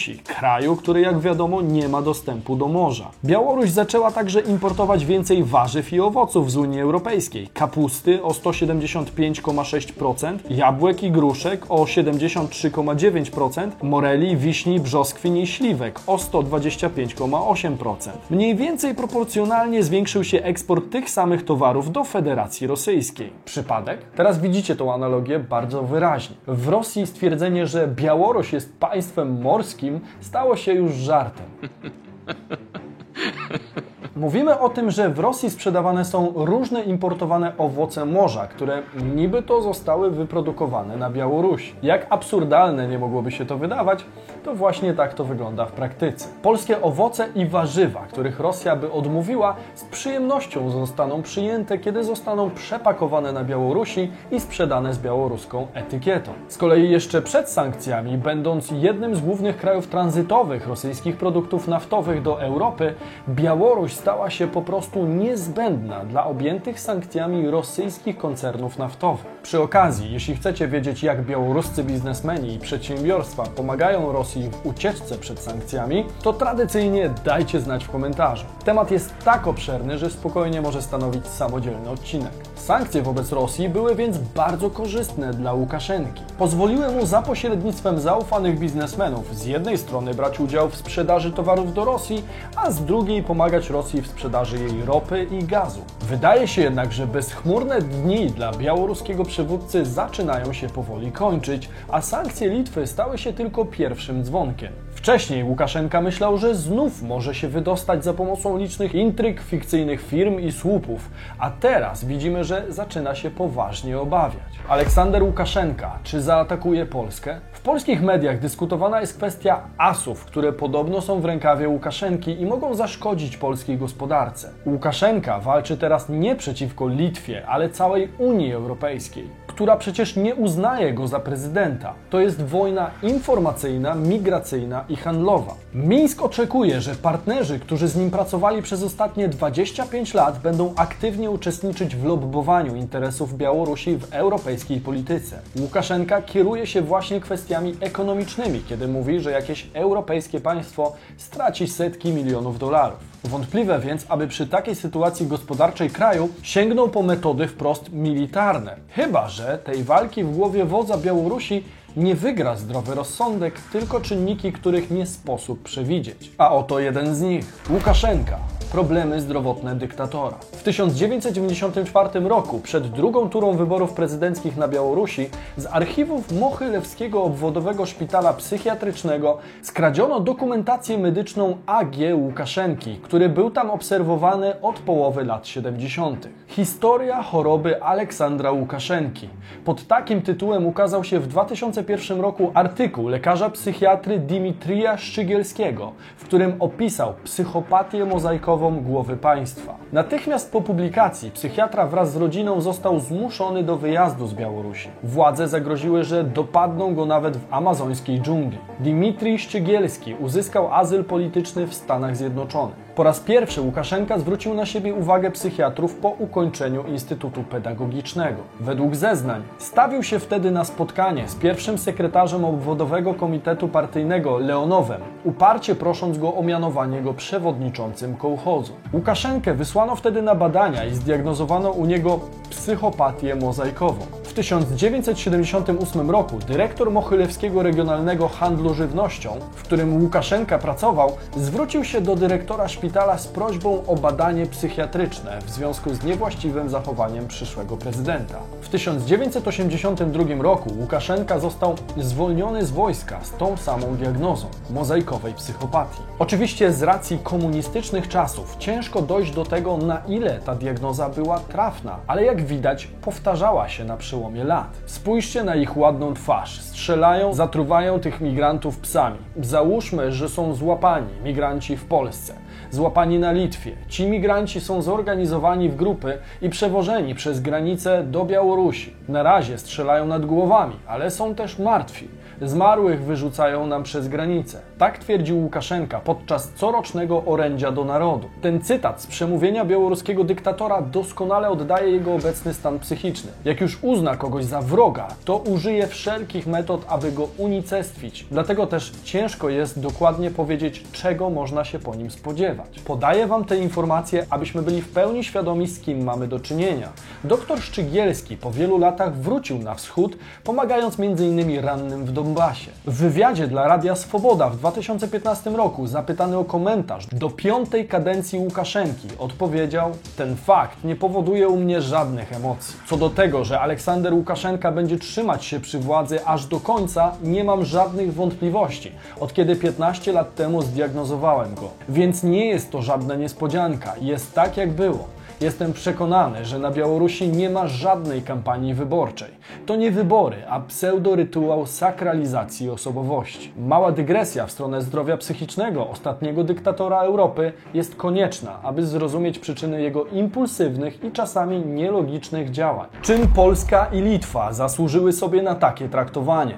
Białorusi, 0.03 0.25
kraju, 0.25 0.77
który 0.77 1.01
jak 1.01 1.21
wiadomo 1.21 1.63
nie 1.63 1.89
ma 1.89 2.03
dostępu 2.03 2.57
do 2.57 2.69
morza. 2.69 3.11
Białoruś 3.25 3.71
zaczęła 3.71 4.11
także 4.11 4.41
importować 4.41 5.07
więcej 5.07 5.45
warzyw 5.45 5.93
i 5.93 6.01
owoców 6.01 6.51
z 6.51 6.57
Unii 6.57 6.81
Europejskiej, 6.81 7.49
kapusty 7.55 8.23
o 8.23 8.29
175,6%, 8.29 10.39
jabłek 10.51 11.03
i 11.03 11.11
gruszek 11.11 11.67
o 11.69 11.85
73,9%, 11.85 13.71
moreli, 13.83 14.37
wiśni, 14.37 14.81
brzoskwin 14.81 15.37
i 15.37 15.47
śliwek 15.47 16.01
o 16.07 16.17
125,8%. 16.17 18.11
Mniej 18.31 18.57
więcej 18.57 18.95
proporcjonalnie 18.95 19.83
zwiększył 19.83 20.25
się 20.25 20.43
eksport 20.43 20.91
tych 20.91 21.11
samych 21.11 21.45
towarów 21.45 21.93
do 21.93 22.05
Federacji 22.05 22.67
Rosyjskiej. 22.67 23.33
Przypadek? 23.45 23.99
Teraz 24.17 24.41
widzicie 24.41 24.77
tą 24.77 24.95
analogię 24.95 25.39
bardzo 25.39 25.83
wyraźnie. 25.83 26.37
W 26.47 26.69
Rosji 26.69 27.07
stwierdzenie, 27.07 27.67
że 27.67 27.89
Białoruś 27.89 28.53
jest 28.53 28.79
państwem 28.79 29.43
morskim 29.43 29.82
stało 30.21 30.57
się 30.57 30.73
już 30.73 30.93
żartem. 30.93 31.47
Mówimy 34.17 34.59
o 34.59 34.69
tym, 34.69 34.91
że 34.91 35.11
w 35.11 35.19
Rosji 35.19 35.51
sprzedawane 35.51 36.05
są 36.05 36.33
różne 36.37 36.83
importowane 36.83 37.53
owoce 37.59 38.05
morza, 38.05 38.47
które 38.47 38.83
niby 39.15 39.43
to 39.43 39.63
zostały 39.63 40.11
wyprodukowane 40.11 40.97
na 40.97 41.11
Białorusi. 41.11 41.75
Jak 41.83 42.07
absurdalne 42.11 42.89
nie 42.89 42.99
mogłoby 42.99 43.31
się 43.31 43.47
to 43.47 43.59
wydawać, 43.59 44.05
to 44.45 44.55
właśnie 44.55 44.95
tak 44.95 45.15
to 45.15 45.25
wygląda 45.25 45.67
w 45.67 45.73
praktyce. 45.73 46.29
Polskie 46.43 46.83
owoce 46.83 47.29
i 47.35 47.47
warzywa, 47.47 48.01
których 48.01 48.41
Rosja 48.41 48.77
by 48.77 48.93
odmówiła, 48.93 49.57
z 49.75 49.85
przyjemnością 49.85 50.71
zostaną 50.71 51.23
przyjęte, 51.23 51.79
kiedy 51.79 52.05
zostaną 52.05 52.51
przepakowane 52.51 53.33
na 53.33 53.45
Białorusi 53.45 54.11
i 54.31 54.41
sprzedane 54.41 54.95
z 54.95 54.99
białoruską 54.99 55.67
etykietą. 55.75 56.33
Z 56.49 56.59
kolei 56.59 56.91
jeszcze 56.91 57.23
przed 57.23 57.51
sankcjami, 57.51 58.19
będąc 58.19 58.71
jednym 58.71 59.17
z 59.17 59.21
głównych 59.21 59.57
krajów 59.57 59.87
tranzytowych 59.87 60.67
rosyjskich 60.67 61.17
produktów 61.17 61.69
naftowych 61.69 62.23
do 62.23 62.43
Europy, 62.43 62.95
Białoruś 63.29 64.02
stała 64.03 64.31
się 64.31 64.49
po 64.49 64.63
prostu 64.63 65.07
niezbędna 65.07 66.05
dla 66.05 66.27
objętych 66.27 66.81
sankcjami 66.81 67.51
rosyjskich 67.51 68.19
koncernów 68.19 68.79
naftowych. 68.79 69.27
Przy 69.43 69.61
okazji, 69.61 70.13
jeśli 70.13 70.37
chcecie 70.37 70.69
wiedzieć, 70.69 71.03
jak 71.03 71.25
białoruscy 71.25 71.85
biznesmeni 71.85 72.55
i 72.55 72.59
przedsiębiorstwa 72.59 73.43
pomagają 73.43 74.13
Rosji 74.13 74.51
w 74.51 74.67
ucieczce 74.67 75.19
przed 75.19 75.41
sankcjami, 75.41 76.07
to 76.23 76.33
tradycyjnie 76.33 77.11
dajcie 77.25 77.61
znać 77.61 77.85
w 77.85 77.91
komentarzu. 77.91 78.45
Temat 78.65 78.91
jest 78.91 79.15
tak 79.25 79.47
obszerny, 79.47 79.99
że 79.99 80.11
spokojnie 80.11 80.61
może 80.61 80.83
stanowić 80.83 81.27
samodzielny 81.27 81.91
odcinek. 81.91 82.33
Sankcje 82.55 83.03
wobec 83.03 83.33
Rosji 83.33 83.69
były 83.69 83.95
więc 83.95 84.19
bardzo 84.19 84.71
korzystne 84.71 85.35
dla 85.35 85.53
Łukaszenki. 85.53 86.23
Pozwoliły 86.39 86.91
mu 86.91 87.07
za 87.07 87.23
pośrednictwem 87.23 88.01
zaufanych 88.01 88.59
biznesmenów 88.59 89.37
z 89.37 89.47
jednej 89.47 89.79
strony 89.79 90.15
brać 90.15 90.41
udział 90.41 90.69
w 90.69 90.77
sprzedaży 90.77 91.33
towarów 91.33 91.75
do 91.75 91.85
Rosji, 91.85 92.25
a 92.57 92.71
z 92.71 92.85
drugiej 92.85 93.23
pomagać 93.23 93.71
Rosji 93.71 93.92
w 94.01 94.07
sprzedaży 94.07 94.59
jej 94.59 94.85
ropy 94.85 95.27
i 95.31 95.45
gazu. 95.45 95.81
Wydaje 96.01 96.49
się 96.49 96.63
jednak, 96.63 96.93
że 96.93 97.07
bezchmurne 97.07 97.81
dni 97.81 98.27
dla 98.27 98.53
białoruskiego 98.53 99.25
przywódcy 99.25 99.85
zaczynają 99.87 100.53
się 100.53 100.69
powoli 100.69 101.13
kończyć, 101.13 101.69
a 101.89 102.01
sankcje 102.01 102.49
Litwy 102.49 102.87
stały 102.87 103.19
się 103.19 103.33
tylko 103.33 103.65
pierwszym 103.65 104.25
dzwonkiem. 104.25 104.73
Wcześniej 105.03 105.45
Łukaszenka 105.45 106.01
myślał, 106.01 106.39
że 106.39 106.55
znów 106.55 107.03
może 107.03 107.35
się 107.35 107.49
wydostać 107.49 108.05
za 108.05 108.15
pomocą 108.15 108.59
licznych 108.59 108.95
intryg, 108.95 109.41
fikcyjnych 109.41 110.03
firm 110.03 110.41
i 110.41 110.53
słupów, 110.53 111.11
a 111.39 111.51
teraz 111.51 112.05
widzimy, 112.05 112.45
że 112.45 112.65
zaczyna 112.69 113.15
się 113.15 113.31
poważnie 113.31 113.99
obawiać. 113.99 114.53
Aleksander 114.69 115.23
Łukaszenka, 115.23 115.99
czy 116.03 116.23
zaatakuje 116.23 116.87
Polskę? 116.87 117.41
W 117.53 117.61
polskich 117.61 118.03
mediach 118.03 118.39
dyskutowana 118.39 119.01
jest 119.01 119.17
kwestia 119.17 119.61
asów, 119.79 120.25
które 120.25 120.53
podobno 120.53 121.01
są 121.01 121.21
w 121.21 121.25
rękawie 121.25 121.69
Łukaszenki 121.69 122.41
i 122.41 122.47
mogą 122.47 122.75
zaszkodzić 122.75 123.37
polskiej 123.37 123.79
gospodarce. 123.79 124.51
Łukaszenka 124.67 125.39
walczy 125.39 125.77
teraz 125.77 126.09
nie 126.09 126.37
przeciwko 126.37 126.89
Litwie, 126.89 127.47
ale 127.47 127.69
całej 127.69 128.09
Unii 128.19 128.53
Europejskiej, 128.53 129.29
która 129.55 129.77
przecież 129.77 130.17
nie 130.17 130.35
uznaje 130.35 130.93
go 130.95 131.09
za 131.09 131.21
prezydenta. 131.21 131.95
To 132.11 132.21
jest 132.21 132.43
wojna 132.43 132.91
informacyjna, 133.03 133.95
migracyjna 133.95 134.85
i 134.89 134.97
handlowa. 134.97 135.55
Mińsk 135.75 136.23
oczekuje, 136.23 136.81
że 136.81 136.95
partnerzy, 136.95 137.61
którzy 137.61 137.89
z 137.89 137.97
nim 137.97 138.11
pracowali 138.11 138.63
przez 138.63 138.83
ostatnie 138.83 139.29
25 139.29 140.15
lat, 140.15 140.39
będą 140.39 140.75
aktywnie 140.77 141.31
uczestniczyć 141.31 141.97
w 141.97 142.05
lobbowaniu 142.05 142.77
interesów 142.77 143.37
Białorusi 143.37 143.97
w 143.97 144.15
europejskiej 144.15 144.81
polityce. 144.81 145.39
Łukaszenka 145.61 146.23
kieruje 146.23 146.67
się 146.67 146.83
właśnie 146.83 147.21
kwestiami 147.21 147.75
ekonomicznymi, 147.81 148.63
kiedy 148.69 148.89
mówi, 148.89 149.21
że 149.21 149.31
jakieś 149.31 149.67
europejskie 149.75 150.41
państwo 150.41 150.93
straci 151.17 151.69
setki 151.69 152.13
milionów 152.13 152.59
dolarów. 152.59 153.12
Wątpliwe 153.25 153.81
więc, 153.81 154.07
aby 154.09 154.29
przy 154.29 154.47
takiej 154.47 154.75
sytuacji 154.75 155.27
gospodarczej 155.27 155.91
kraju 155.91 156.29
sięgnął 156.43 156.89
po 156.89 157.03
metody 157.03 157.49
wprost 157.49 157.93
militarne. 157.93 158.77
Chyba, 158.89 159.29
że 159.29 159.59
tej 159.59 159.85
walki 159.85 160.25
w 160.25 160.37
głowie 160.37 160.65
wodza 160.65 160.99
Białorusi 160.99 161.65
nie 161.97 162.15
wygra 162.15 162.57
zdrowy 162.57 162.95
rozsądek, 162.95 163.55
tylko 163.73 164.01
czynniki, 164.01 164.53
których 164.53 164.91
nie 164.91 165.07
sposób 165.07 165.63
przewidzieć. 165.63 166.31
A 166.39 166.53
oto 166.53 166.81
jeden 166.81 167.15
z 167.15 167.21
nich. 167.21 167.63
Łukaszenka. 167.71 168.39
Problemy 168.73 169.21
zdrowotne 169.21 169.75
dyktatora. 169.75 170.37
W 170.53 170.63
1994 170.63 172.21
roku, 172.21 172.61
przed 172.61 172.87
drugą 172.87 173.29
turą 173.29 173.57
wyborów 173.57 173.93
prezydenckich 173.93 174.57
na 174.57 174.69
Białorusi, 174.69 175.29
z 175.57 175.67
archiwów 175.67 176.33
Mochylewskiego 176.41 177.23
Obwodowego 177.23 177.87
Szpitala 177.87 178.33
Psychiatrycznego 178.33 179.39
skradziono 179.63 180.21
dokumentację 180.21 180.99
medyczną 180.99 181.57
AG 181.67 181.97
Łukaszenki, 182.15 182.97
który 182.97 183.29
był 183.29 183.51
tam 183.51 183.71
obserwowany 183.71 184.61
od 184.61 184.79
połowy 184.79 185.25
lat 185.25 185.47
70. 185.47 186.29
Historia 186.47 187.23
choroby 187.23 187.83
Aleksandra 187.83 188.51
Łukaszenki. 188.53 189.29
Pod 189.65 189.87
takim 189.87 190.23
tytułem 190.23 190.67
ukazał 190.67 191.05
się 191.05 191.21
w 191.21 191.27
2001 191.27 192.21
roku 192.21 192.51
artykuł 192.55 193.09
lekarza 193.09 193.51
psychiatry 193.51 194.19
Dimitrija 194.19 194.97
Szczygielskiego, 194.97 195.93
w 196.17 196.25
którym 196.25 196.57
opisał 196.59 197.15
psychopatię 197.25 198.05
mozaikową 198.05 198.62
głowy 198.71 199.17
państwa. 199.17 199.75
Natychmiast 199.93 200.53
po 200.53 200.61
publikacji 200.61 201.31
psychiatra 201.31 201.87
wraz 201.87 202.13
z 202.13 202.17
rodziną 202.17 202.61
został 202.61 203.01
zmuszony 203.01 203.63
do 203.63 203.77
wyjazdu 203.77 204.27
z 204.27 204.35
Białorusi. 204.35 204.89
Władze 205.03 205.49
zagroziły, 205.49 206.05
że 206.05 206.25
dopadną 206.25 206.95
go 206.95 207.07
nawet 207.07 207.37
w 207.37 207.47
amazońskiej 207.51 208.21
dżungli. 208.21 208.59
Dimitrij 208.81 209.39
Szczygielski 209.39 210.15
uzyskał 210.15 210.75
azyl 210.75 211.05
polityczny 211.05 211.67
w 211.67 211.75
Stanach 211.75 212.17
Zjednoczonych. 212.17 212.77
Po 212.95 213.03
raz 213.03 213.21
pierwszy 213.21 213.61
Łukaszenka 213.61 214.19
zwrócił 214.19 214.55
na 214.55 214.67
siebie 214.67 214.95
uwagę 214.95 215.31
psychiatrów 215.31 215.95
po 215.95 216.09
ukończeniu 216.09 216.85
Instytutu 216.87 217.43
Pedagogicznego. 217.43 218.43
Według 218.61 218.97
zeznań 218.97 219.43
stawił 219.59 220.03
się 220.03 220.19
wtedy 220.19 220.51
na 220.51 220.65
spotkanie 220.65 221.29
z 221.29 221.35
pierwszym 221.35 221.79
sekretarzem 221.79 222.45
obwodowego 222.45 223.15
komitetu 223.15 223.69
partyjnego 223.69 224.39
Leonowem, 224.39 225.01
uparcie 225.25 225.75
prosząc 225.75 226.19
go 226.19 226.35
o 226.35 226.43
mianowanie 226.43 227.03
go 227.03 227.15
przewodniczącym 227.15 228.17
kołchozu. 228.17 228.73
Łukaszenkę 228.93 229.55
wysłano 229.55 229.97
wtedy 229.97 230.23
na 230.23 230.35
badania 230.35 230.85
i 230.85 230.95
zdiagnozowano 230.95 231.71
u 231.71 231.87
niego 231.87 232.21
psychopatię 232.51 233.35
mozaikową. 233.35 234.22
W 234.33 234.35
1978 234.35 236.11
roku 236.11 236.39
dyrektor 236.39 236.91
Mochylewskiego 236.91 237.63
Regionalnego 237.63 238.29
Handlu 238.29 238.75
Żywnością, 238.75 239.37
w 239.55 239.63
którym 239.63 240.03
Łukaszenka 240.03 240.59
pracował, 240.59 241.17
zwrócił 241.37 241.85
się 241.85 242.01
do 242.01 242.17
dyrektora 242.17 242.69
szpitala 242.69 243.19
z 243.19 243.27
prośbą 243.27 243.87
o 243.87 243.97
badanie 243.97 244.47
psychiatryczne 244.47 245.39
w 245.47 245.51
związku 245.51 245.95
z 245.95 246.05
niewłaściwym 246.05 246.69
zachowaniem 246.71 247.29
przyszłego 247.29 247.77
prezydenta. 247.77 248.39
W 248.61 248.69
1982 248.69 250.43
roku 250.43 250.71
Łukaszenka 250.81 251.39
został 251.39 251.75
zwolniony 251.97 252.67
z 252.67 252.71
wojska 252.71 253.21
z 253.23 253.31
tą 253.31 253.57
samą 253.57 253.97
diagnozą 253.97 254.47
mozaikowej 254.71 255.35
psychopatii. 255.35 256.03
Oczywiście 256.19 256.73
z 256.73 256.83
racji 256.83 257.19
komunistycznych 257.23 258.09
czasów 258.09 258.57
ciężko 258.59 259.03
dojść 259.03 259.33
do 259.33 259.45
tego, 259.45 259.77
na 259.77 260.03
ile 260.09 260.41
ta 260.41 260.55
diagnoza 260.55 261.09
była 261.09 261.41
trafna, 261.41 261.99
ale 262.07 262.25
jak 262.25 262.43
widać 262.43 262.87
powtarzała 262.87 263.69
się 263.69 263.85
na 263.85 263.97
przełomie 263.97 264.22
przełomie 264.23 264.45
lat. 264.45 264.83
Spójrzcie 264.87 265.45
na 265.45 265.57
ich 265.57 265.77
ładną 265.77 266.15
twarz. 266.15 266.61
Strzelają, 266.61 267.35
zatruwają 267.35 268.01
tych 268.01 268.21
migrantów 268.21 268.79
psami. 268.79 269.19
Załóżmy, 269.41 270.13
że 270.13 270.29
są 270.29 270.55
złapani 270.55 271.09
migranci 271.25 271.77
w 271.77 271.85
Polsce, 271.85 272.35
złapani 272.71 273.19
na 273.19 273.33
Litwie. 273.33 273.73
Ci 273.89 274.07
migranci 274.07 274.61
są 274.61 274.83
zorganizowani 274.83 275.69
w 275.69 275.77
grupy 275.77 276.19
i 276.43 276.51
przewożeni 276.51 277.15
przez 277.15 277.41
granicę 277.41 278.05
do 278.05 278.25
Białorusi. 278.25 278.97
Na 279.09 279.23
razie 279.23 279.59
strzelają 279.59 280.07
nad 280.07 280.27
głowami, 280.27 280.77
ale 280.87 281.11
są 281.11 281.35
też 281.35 281.59
martwi. 281.59 282.09
Zmarłych 282.45 283.05
wyrzucają 283.05 283.67
nam 283.67 283.83
przez 283.83 284.09
granicę. 284.09 284.61
Tak 284.79 284.99
twierdził 284.99 285.43
Łukaszenka 285.43 286.01
podczas 286.01 286.49
corocznego 286.49 287.23
orędzia 287.27 287.73
do 287.73 287.85
narodu. 287.85 288.29
Ten 288.41 288.61
cytat 288.61 289.03
z 289.03 289.07
przemówienia 289.07 289.65
białoruskiego 289.65 290.25
dyktatora 290.25 290.83
doskonale 290.83 291.51
oddaje 291.51 291.91
jego 291.91 292.15
obecny 292.15 292.55
stan 292.55 292.79
psychiczny. 292.79 293.31
Jak 293.45 293.61
już 293.61 293.79
uzna 293.83 294.17
kogoś 294.17 294.45
za 294.45 294.61
wroga, 294.63 295.09
to 295.25 295.37
użyje 295.37 295.87
wszelkich 295.87 296.47
metod, 296.47 296.85
aby 296.89 297.13
go 297.13 297.29
unicestwić. 297.39 298.27
Dlatego 298.31 298.67
też 298.67 298.93
ciężko 299.05 299.49
jest 299.49 299.81
dokładnie 299.81 300.31
powiedzieć, 300.31 300.85
czego 300.93 301.31
można 301.31 301.65
się 301.65 301.79
po 301.79 301.95
nim 301.95 302.11
spodziewać. 302.11 302.81
Podaję 302.85 303.27
Wam 303.27 303.45
te 303.45 303.59
informacje, 303.59 304.27
abyśmy 304.31 304.63
byli 304.63 304.83
w 304.83 304.89
pełni 304.89 305.25
świadomi, 305.25 305.69
z 305.69 305.81
kim 305.81 306.05
mamy 306.05 306.29
do 306.29 306.41
czynienia. 306.41 306.89
Doktor 307.25 307.61
Szczygielski 307.61 308.37
po 308.37 308.51
wielu 308.51 308.79
latach 308.79 309.17
wrócił 309.17 309.59
na 309.59 309.75
wschód, 309.75 310.17
pomagając 310.45 311.01
m.in. 311.01 311.61
rannym 311.65 312.05
w 312.05 312.13
Donbasie. 312.33 312.71
W 312.87 312.95
wywiadzie 312.95 313.47
dla 313.47 313.69
Radia 313.69 313.97
Swoboda 313.97 314.51
w 314.51 314.57
2015 314.57 315.51
roku, 315.51 315.87
zapytany 315.87 316.39
o 316.39 316.45
komentarz 316.45 317.07
do 317.07 317.31
piątej 317.31 317.89
kadencji 317.89 318.39
Łukaszenki, 318.39 319.09
odpowiedział: 319.19 319.91
Ten 320.17 320.37
fakt 320.37 320.85
nie 320.85 320.97
powoduje 320.97 321.49
u 321.49 321.57
mnie 321.57 321.83
żadnych 321.83 322.33
emocji. 322.33 322.77
Co 322.87 322.97
do 322.97 323.11
tego, 323.11 323.45
że 323.45 323.61
Aleksander 323.61 324.15
Łukaszenka 324.15 324.73
będzie 324.73 324.99
trzymać 324.99 325.45
się 325.45 325.61
przy 325.61 325.79
władzy 325.79 326.27
aż 326.27 326.47
do 326.47 326.61
końca, 326.61 327.13
nie 327.23 327.45
mam 327.45 327.65
żadnych 327.65 328.15
wątpliwości. 328.15 328.93
Od 329.21 329.35
kiedy 329.35 329.57
15 329.57 330.13
lat 330.13 330.35
temu 330.35 330.63
zdiagnozowałem 330.63 331.55
go. 331.55 331.69
Więc 331.89 332.23
nie 332.23 332.47
jest 332.47 332.71
to 332.71 332.83
żadna 332.83 333.15
niespodzianka, 333.15 333.95
jest 334.01 334.35
tak 334.35 334.57
jak 334.57 334.71
było. 334.71 335.09
Jestem 335.42 335.74
przekonany, 335.74 336.46
że 336.46 336.60
na 336.60 336.72
Białorusi 336.72 337.30
nie 337.30 337.50
ma 337.50 337.68
żadnej 337.68 338.22
kampanii 338.22 338.74
wyborczej. 338.74 339.32
To 339.66 339.76
nie 339.76 339.92
wybory, 339.92 340.38
a 340.50 340.60
pseudorytuał 340.60 341.66
sakralizacji 341.66 342.70
osobowości. 342.70 343.54
Mała 343.58 343.92
dygresja 343.92 344.46
w 344.46 344.52
stronę 344.52 344.82
zdrowia 344.82 345.18
psychicznego 345.18 345.90
ostatniego 345.90 346.44
dyktatora 346.44 347.02
Europy 347.02 347.52
jest 347.74 347.96
konieczna, 347.96 348.60
aby 348.64 348.86
zrozumieć 348.86 349.40
przyczyny 349.40 349.82
jego 349.82 350.06
impulsywnych 350.06 351.04
i 351.04 351.12
czasami 351.12 351.66
nielogicznych 351.66 352.52
działań. 352.52 352.88
Czym 353.02 353.28
Polska 353.28 353.86
i 353.94 354.02
Litwa 354.02 354.54
zasłużyły 354.54 355.14
sobie 355.14 355.42
na 355.42 355.56
takie 355.56 355.90
traktowanie? 355.90 356.58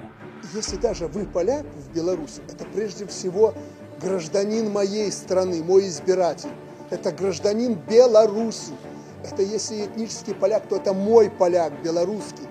Если 0.54 0.76
даже 0.76 1.06
вы 1.06 1.26
поляк 1.26 1.64
в 1.64 1.94
Беларуси, 1.94 2.40
это 2.48 2.64
прежде 2.74 3.06
всего 3.06 3.52
гражданин 4.00 4.72
моей 4.72 5.12
страны, 5.12 5.62
мой 5.62 5.86
избиратель. 5.88 6.50
Это 6.89 7.11
гражданин 7.11 7.73
Беларуси. 7.73 8.73
Это 9.23 9.41
если 9.41 9.85
этнический 9.85 10.35
поляк, 10.35 10.67
то 10.67 10.75
это 10.75 10.93
мой 10.93 11.29
поляк, 11.29 11.73
белорусский. 11.81 12.47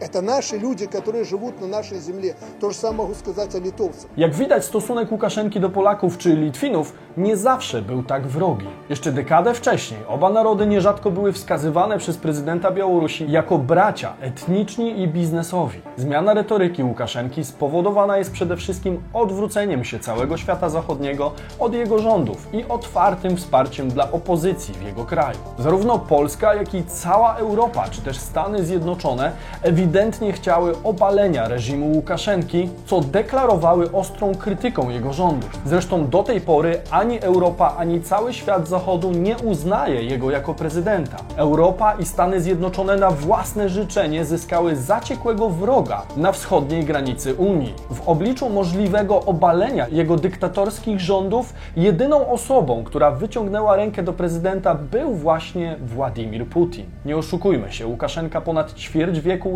Это 0.00 0.20
наши 0.20 0.58
люди, 0.58 0.86
которые 0.86 1.24
живут 1.24 1.60
на 1.60 1.66
нашей 1.66 1.98
земле. 2.00 2.36
То 2.60 2.70
же 2.70 2.76
самое 2.76 2.96
могу 2.96 3.14
сказать 3.14 3.54
о 3.54 3.58
литовцах. 3.58 4.10
Jak 4.16 4.34
widać, 4.34 4.64
stosunek 4.64 5.12
Łukaszenki 5.12 5.60
do 5.60 5.70
Polaków 5.70 6.18
czy 6.18 6.34
Litwinów 6.34 6.92
nie 7.16 7.36
zawsze 7.36 7.82
był 7.82 8.02
tak 8.02 8.26
wrogi. 8.26 8.66
Jeszcze 8.88 9.12
dekadę 9.12 9.54
wcześniej 9.54 10.00
oba 10.08 10.30
narody 10.30 10.66
nierzadko 10.66 11.10
były 11.10 11.32
wskazywane 11.32 11.98
przez 11.98 12.16
prezydenta 12.16 12.70
Białorusi 12.70 13.30
jako 13.30 13.58
bracia 13.58 14.12
etniczni 14.20 15.00
i 15.00 15.08
biznesowi. 15.08 15.80
Zmiana 15.96 16.34
retoryki 16.34 16.82
Łukaszenki 16.84 17.44
spowodowana 17.44 18.18
jest 18.18 18.32
przede 18.32 18.56
wszystkim 18.56 19.02
odwróceniem 19.12 19.84
się 19.84 19.98
całego 19.98 20.36
świata 20.36 20.68
zachodniego 20.68 21.32
od 21.58 21.74
jego 21.74 21.98
rządów 21.98 22.48
i 22.52 22.64
otwartym 22.68 23.36
wsparciem 23.36 23.88
dla 23.88 24.12
opozycji 24.12 24.74
w 24.74 24.82
jego 24.82 25.04
kraju. 25.04 25.38
Zarówno 25.58 25.98
Polska, 25.98 26.54
jak 26.54 26.74
i 26.74 26.84
cała 26.84 27.36
Europa, 27.36 27.88
czy 27.90 28.02
też 28.02 28.18
Stany 28.18 28.64
Zjednoczone 28.64 29.32
ewidentnie 29.62 29.86
chciały 30.31 30.73
obalenia 30.83 31.47
reżimu 31.47 31.91
Łukaszenki, 31.91 32.69
co 32.85 33.01
deklarowały 33.01 33.91
ostrą 33.91 34.35
krytyką 34.35 34.89
jego 34.89 35.13
rządów. 35.13 35.49
Zresztą 35.65 36.09
do 36.09 36.23
tej 36.23 36.41
pory 36.41 36.81
ani 36.91 37.19
Europa, 37.19 37.75
ani 37.77 38.01
cały 38.01 38.33
świat 38.33 38.67
Zachodu 38.67 39.11
nie 39.11 39.37
uznaje 39.37 40.03
jego 40.03 40.31
jako 40.31 40.53
prezydenta. 40.53 41.17
Europa 41.35 41.93
i 41.93 42.05
Stany 42.05 42.41
Zjednoczone 42.41 42.95
na 42.95 43.11
własne 43.11 43.69
życzenie 43.69 44.25
zyskały 44.25 44.75
zaciekłego 44.75 45.49
wroga 45.49 46.01
na 46.17 46.31
wschodniej 46.31 46.85
granicy 46.85 47.35
Unii. 47.35 47.73
W 47.89 48.09
obliczu 48.09 48.49
możliwego 48.49 49.19
obalenia 49.25 49.87
jego 49.87 50.15
dyktatorskich 50.15 50.99
rządów, 50.99 51.53
jedyną 51.75 52.29
osobą, 52.29 52.83
która 52.83 53.11
wyciągnęła 53.11 53.75
rękę 53.75 54.03
do 54.03 54.13
prezydenta, 54.13 54.75
był 54.75 55.13
właśnie 55.13 55.75
Władimir 55.85 56.47
Putin. 56.47 56.85
Nie 57.05 57.17
oszukujmy 57.17 57.71
się, 57.71 57.87
Łukaszenka 57.87 58.41
ponad 58.41 58.73
ćwierć 58.73 59.19
wieku 59.19 59.49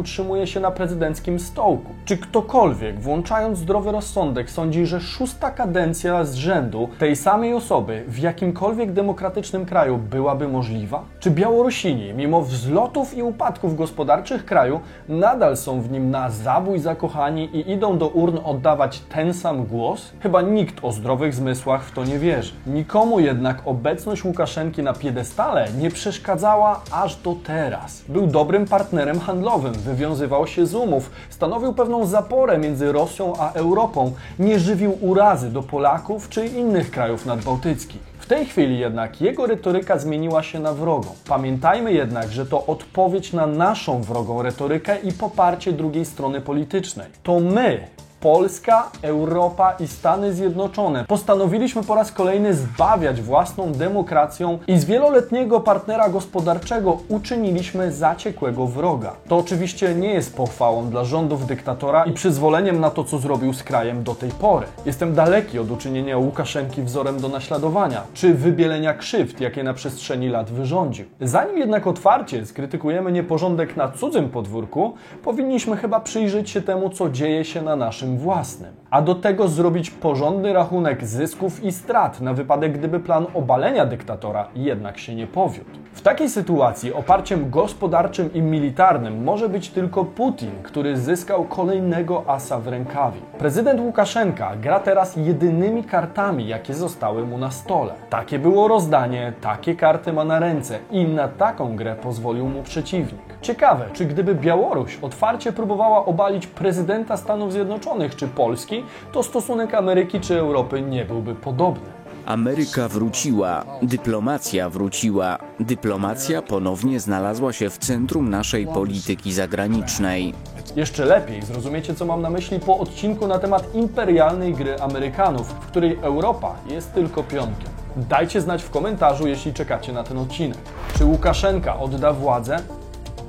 się 0.45 0.59
na 0.59 0.71
prezydenckim 0.71 1.39
stołku. 1.39 1.91
Czy 2.05 2.17
ktokolwiek, 2.17 2.99
włączając 2.99 3.57
zdrowy 3.57 3.91
rozsądek, 3.91 4.51
sądzi, 4.51 4.85
że 4.85 5.01
szósta 5.01 5.51
kadencja 5.51 6.23
z 6.23 6.33
rzędu 6.33 6.89
tej 6.99 7.15
samej 7.15 7.53
osoby 7.53 8.03
w 8.07 8.19
jakimkolwiek 8.19 8.93
demokratycznym 8.93 9.65
kraju 9.65 9.97
byłaby 9.97 10.47
możliwa? 10.47 11.03
Czy 11.19 11.31
Białorusini, 11.31 12.13
mimo 12.13 12.41
wzlotów 12.41 13.17
i 13.17 13.23
upadków 13.23 13.75
gospodarczych 13.75 14.45
kraju, 14.45 14.79
nadal 15.09 15.57
są 15.57 15.81
w 15.81 15.91
nim 15.91 16.11
na 16.11 16.29
zabój 16.29 16.79
zakochani 16.79 17.43
i 17.43 17.71
idą 17.71 17.97
do 17.97 18.07
urn 18.07 18.37
oddawać 18.43 18.99
ten 18.99 19.33
sam 19.33 19.65
głos? 19.65 20.11
Chyba 20.19 20.41
nikt 20.41 20.83
o 20.83 20.91
zdrowych 20.91 21.33
zmysłach 21.33 21.83
w 21.83 21.91
to 21.91 22.05
nie 22.05 22.19
wierzy. 22.19 22.53
Nikomu 22.67 23.19
jednak 23.19 23.61
obecność 23.65 24.23
Łukaszenki 24.25 24.83
na 24.83 24.93
piedestale 24.93 25.67
nie 25.79 25.91
przeszkadzała 25.91 26.81
aż 26.91 27.15
do 27.15 27.35
teraz. 27.43 28.01
Był 28.09 28.27
dobrym 28.27 28.65
partnerem 28.65 29.19
handlowym, 29.19 29.73
wywiązywał 30.05 30.47
się 30.47 30.65
z 30.65 30.75
umów, 30.75 31.11
stanowił 31.29 31.73
pewną 31.73 32.05
zaporę 32.05 32.57
między 32.57 32.91
Rosją 32.91 33.33
a 33.39 33.51
Europą, 33.51 34.11
nie 34.39 34.59
żywił 34.59 34.97
urazy 35.01 35.49
do 35.49 35.63
Polaków 35.63 36.29
czy 36.29 36.45
innych 36.45 36.91
krajów 36.91 37.25
nadbałtyckich. 37.25 38.01
W 38.19 38.25
tej 38.25 38.45
chwili 38.45 38.79
jednak 38.79 39.21
jego 39.21 39.45
retoryka 39.47 39.97
zmieniła 39.97 40.43
się 40.43 40.59
na 40.59 40.73
wrogą. 40.73 41.07
Pamiętajmy 41.27 41.93
jednak, 41.93 42.31
że 42.31 42.45
to 42.45 42.65
odpowiedź 42.65 43.33
na 43.33 43.47
naszą 43.47 44.01
wrogą 44.01 44.41
retorykę 44.41 44.97
i 44.99 45.11
poparcie 45.11 45.71
drugiej 45.71 46.05
strony 46.05 46.41
politycznej. 46.41 47.07
To 47.23 47.39
my, 47.39 47.87
Polska, 48.25 48.89
Europa 49.01 49.75
i 49.79 49.87
Stany 49.87 50.33
Zjednoczone 50.33 51.05
postanowiliśmy 51.07 51.83
po 51.83 51.95
raz 51.95 52.11
kolejny 52.11 52.53
zbawiać 52.53 53.21
własną 53.21 53.71
demokracją 53.71 54.59
i 54.67 54.79
z 54.79 54.85
wieloletniego 54.85 55.59
partnera 55.59 56.09
gospodarczego 56.09 56.97
uczyniliśmy 57.09 57.91
zaciekłego 57.91 58.67
wroga. 58.67 59.13
To 59.27 59.37
oczywiście 59.37 59.95
nie 59.95 60.13
jest 60.13 60.35
pochwałą 60.35 60.89
dla 60.89 61.03
rządów 61.03 61.47
dyktatora 61.47 62.05
i 62.05 62.11
przyzwoleniem 62.11 62.79
na 62.79 62.89
to, 62.89 63.03
co 63.03 63.19
zrobił 63.19 63.53
z 63.53 63.63
krajem 63.63 64.03
do 64.03 64.15
tej 64.15 64.29
pory. 64.29 64.67
Jestem 64.85 65.13
daleki 65.13 65.59
od 65.59 65.71
uczynienia 65.71 66.17
Łukaszenki 66.17 66.81
wzorem 66.81 67.19
do 67.19 67.27
naśladowania, 67.27 68.01
czy 68.13 68.33
wybielenia 68.33 68.93
krzywd, 68.93 69.41
jakie 69.41 69.63
na 69.63 69.73
przestrzeni 69.73 70.29
lat 70.29 70.51
wyrządził. 70.51 71.05
Zanim 71.21 71.57
jednak 71.57 71.87
otwarcie 71.87 72.45
skrytykujemy 72.45 73.11
nieporządek 73.11 73.77
na 73.77 73.91
cudzym 73.91 74.29
podwórku, 74.29 74.93
powinniśmy 75.23 75.77
chyba 75.77 75.99
przyjrzeć 75.99 76.49
się 76.49 76.61
temu, 76.61 76.89
co 76.89 77.09
dzieje 77.09 77.45
się 77.45 77.61
na 77.61 77.75
naszym 77.75 78.14
własnym. 78.17 78.73
A 78.89 79.01
do 79.01 79.15
tego 79.15 79.47
zrobić 79.47 79.91
porządny 79.91 80.53
rachunek 80.53 81.05
zysków 81.05 81.63
i 81.63 81.71
strat 81.71 82.21
na 82.21 82.33
wypadek, 82.33 82.77
gdyby 82.77 82.99
plan 82.99 83.25
obalenia 83.33 83.85
dyktatora 83.85 84.47
jednak 84.55 84.97
się 84.97 85.15
nie 85.15 85.27
powiódł. 85.27 85.84
W 85.95 86.01
takiej 86.01 86.29
sytuacji 86.29 86.93
oparciem 86.93 87.49
gospodarczym 87.49 88.33
i 88.33 88.41
militarnym 88.41 89.23
może 89.23 89.49
być 89.49 89.69
tylko 89.69 90.05
Putin, 90.05 90.51
który 90.63 90.97
zyskał 90.97 91.43
kolejnego 91.43 92.23
asa 92.27 92.59
w 92.59 92.67
rękawie. 92.67 93.19
Prezydent 93.37 93.81
Łukaszenka 93.81 94.55
gra 94.55 94.79
teraz 94.79 95.15
jedynymi 95.15 95.83
kartami, 95.83 96.47
jakie 96.47 96.73
zostały 96.73 97.25
mu 97.25 97.37
na 97.37 97.51
stole. 97.51 97.93
Takie 98.09 98.39
było 98.39 98.67
rozdanie, 98.67 99.33
takie 99.41 99.75
karty 99.75 100.13
ma 100.13 100.25
na 100.25 100.39
ręce 100.39 100.79
i 100.91 101.05
na 101.05 101.27
taką 101.27 101.75
grę 101.75 101.95
pozwolił 101.95 102.47
mu 102.47 102.63
przeciwnik. 102.63 103.37
Ciekawe, 103.41 103.85
czy 103.93 104.05
gdyby 104.05 104.35
Białoruś 104.35 104.99
otwarcie 105.01 105.51
próbowała 105.51 106.05
obalić 106.05 106.47
prezydenta 106.47 107.17
Stanów 107.17 107.53
Zjednoczonych 107.53 108.15
czy 108.15 108.27
Polski, 108.27 108.83
to 109.11 109.23
stosunek 109.23 109.73
Ameryki 109.73 110.19
czy 110.19 110.39
Europy 110.39 110.81
nie 110.81 111.05
byłby 111.05 111.35
podobny. 111.35 111.94
Ameryka 112.25 112.87
wróciła, 112.87 113.65
dyplomacja 113.81 114.69
wróciła, 114.69 115.37
dyplomacja 115.59 116.41
ponownie 116.41 116.99
znalazła 116.99 117.53
się 117.53 117.69
w 117.69 117.77
centrum 117.77 118.29
naszej 118.29 118.67
polityki 118.67 119.33
zagranicznej. 119.33 120.33
Jeszcze 120.75 121.05
lepiej 121.05 121.41
zrozumiecie, 121.41 121.95
co 121.95 122.05
mam 122.05 122.21
na 122.21 122.29
myśli 122.29 122.59
po 122.59 122.77
odcinku 122.77 123.27
na 123.27 123.39
temat 123.39 123.75
imperialnej 123.75 124.53
gry 124.53 124.81
Amerykanów, 124.81 125.47
w 125.47 125.67
której 125.67 125.97
Europa 126.01 126.55
jest 126.67 126.93
tylko 126.93 127.23
pionkiem. 127.23 127.69
Dajcie 127.95 128.41
znać 128.41 128.63
w 128.63 128.69
komentarzu, 128.69 129.27
jeśli 129.27 129.53
czekacie 129.53 129.93
na 129.93 130.03
ten 130.03 130.17
odcinek. 130.17 130.57
Czy 130.97 131.05
Łukaszenka 131.05 131.79
odda 131.79 132.13
władzę? 132.13 132.57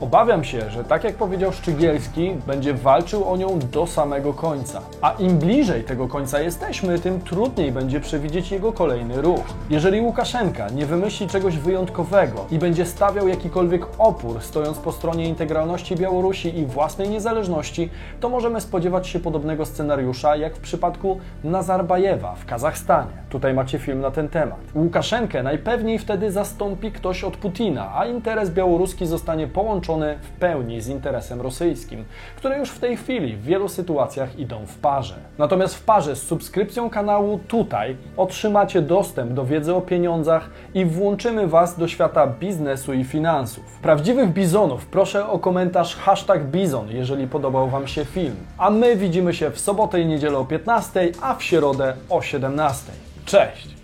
Obawiam 0.00 0.44
się, 0.44 0.70
że 0.70 0.84
tak 0.84 1.04
jak 1.04 1.14
powiedział 1.14 1.52
Szczygielski, 1.52 2.34
będzie 2.46 2.74
walczył 2.74 3.30
o 3.30 3.36
nią 3.36 3.58
do 3.72 3.86
samego 3.86 4.34
końca. 4.34 4.80
A 5.00 5.12
im 5.12 5.38
bliżej 5.38 5.84
tego 5.84 6.08
końca 6.08 6.40
jesteśmy, 6.40 6.98
tym 6.98 7.20
trudniej 7.20 7.72
będzie 7.72 8.00
przewidzieć 8.00 8.50
jego 8.50 8.72
kolejny 8.72 9.22
ruch. 9.22 9.44
Jeżeli 9.70 10.00
Łukaszenka 10.00 10.68
nie 10.68 10.86
wymyśli 10.86 11.28
czegoś 11.28 11.56
wyjątkowego 11.56 12.44
i 12.50 12.58
będzie 12.58 12.86
stawiał 12.86 13.28
jakikolwiek 13.28 13.86
opór, 13.98 14.40
stojąc 14.40 14.78
po 14.78 14.92
stronie 14.92 15.28
integralności 15.28 15.96
Białorusi 15.96 16.58
i 16.58 16.66
własnej 16.66 17.08
niezależności, 17.08 17.90
to 18.20 18.28
możemy 18.28 18.60
spodziewać 18.60 19.08
się 19.08 19.20
podobnego 19.20 19.66
scenariusza 19.66 20.36
jak 20.36 20.56
w 20.56 20.60
przypadku 20.60 21.20
Nazarbajewa 21.44 22.34
w 22.34 22.46
Kazachstanie. 22.46 23.12
Tutaj 23.30 23.54
macie 23.54 23.78
film 23.78 24.00
na 24.00 24.10
ten 24.10 24.28
temat. 24.28 24.58
Łukaszenkę 24.74 25.42
najpewniej 25.42 25.98
wtedy 25.98 26.32
zastąpi 26.32 26.92
ktoś 26.92 27.24
od 27.24 27.36
Putina, 27.36 27.92
a 27.94 28.06
interes 28.06 28.50
białoruski 28.50 29.06
zostanie 29.06 29.46
połączony 29.46 29.85
w 30.22 30.30
pełni 30.40 30.80
z 30.80 30.88
interesem 30.88 31.40
rosyjskim, 31.40 32.04
które 32.36 32.58
już 32.58 32.70
w 32.70 32.78
tej 32.78 32.96
chwili 32.96 33.36
w 33.36 33.42
wielu 33.42 33.68
sytuacjach 33.68 34.38
idą 34.38 34.66
w 34.66 34.78
parze. 34.78 35.14
Natomiast 35.38 35.74
w 35.74 35.84
parze 35.84 36.16
z 36.16 36.22
subskrypcją 36.22 36.90
kanału 36.90 37.40
tutaj 37.48 37.96
otrzymacie 38.16 38.82
dostęp 38.82 39.32
do 39.32 39.44
wiedzy 39.44 39.74
o 39.74 39.80
pieniądzach 39.80 40.50
i 40.74 40.84
włączymy 40.84 41.46
Was 41.46 41.78
do 41.78 41.88
świata 41.88 42.26
biznesu 42.26 42.92
i 42.92 43.04
finansów. 43.04 43.64
Prawdziwych 43.82 44.32
bizonów 44.32 44.86
proszę 44.86 45.26
o 45.26 45.38
komentarz 45.38 45.96
hashtag 45.96 46.44
bizon, 46.44 46.90
jeżeli 46.90 47.26
podobał 47.26 47.68
Wam 47.68 47.86
się 47.86 48.04
film. 48.04 48.36
A 48.58 48.70
my 48.70 48.96
widzimy 48.96 49.34
się 49.34 49.50
w 49.50 49.60
sobotę 49.60 50.00
i 50.00 50.06
niedzielę 50.06 50.38
o 50.38 50.44
15, 50.44 51.08
a 51.22 51.34
w 51.34 51.42
środę 51.42 51.94
o 52.08 52.22
17. 52.22 52.92
Cześć! 53.24 53.76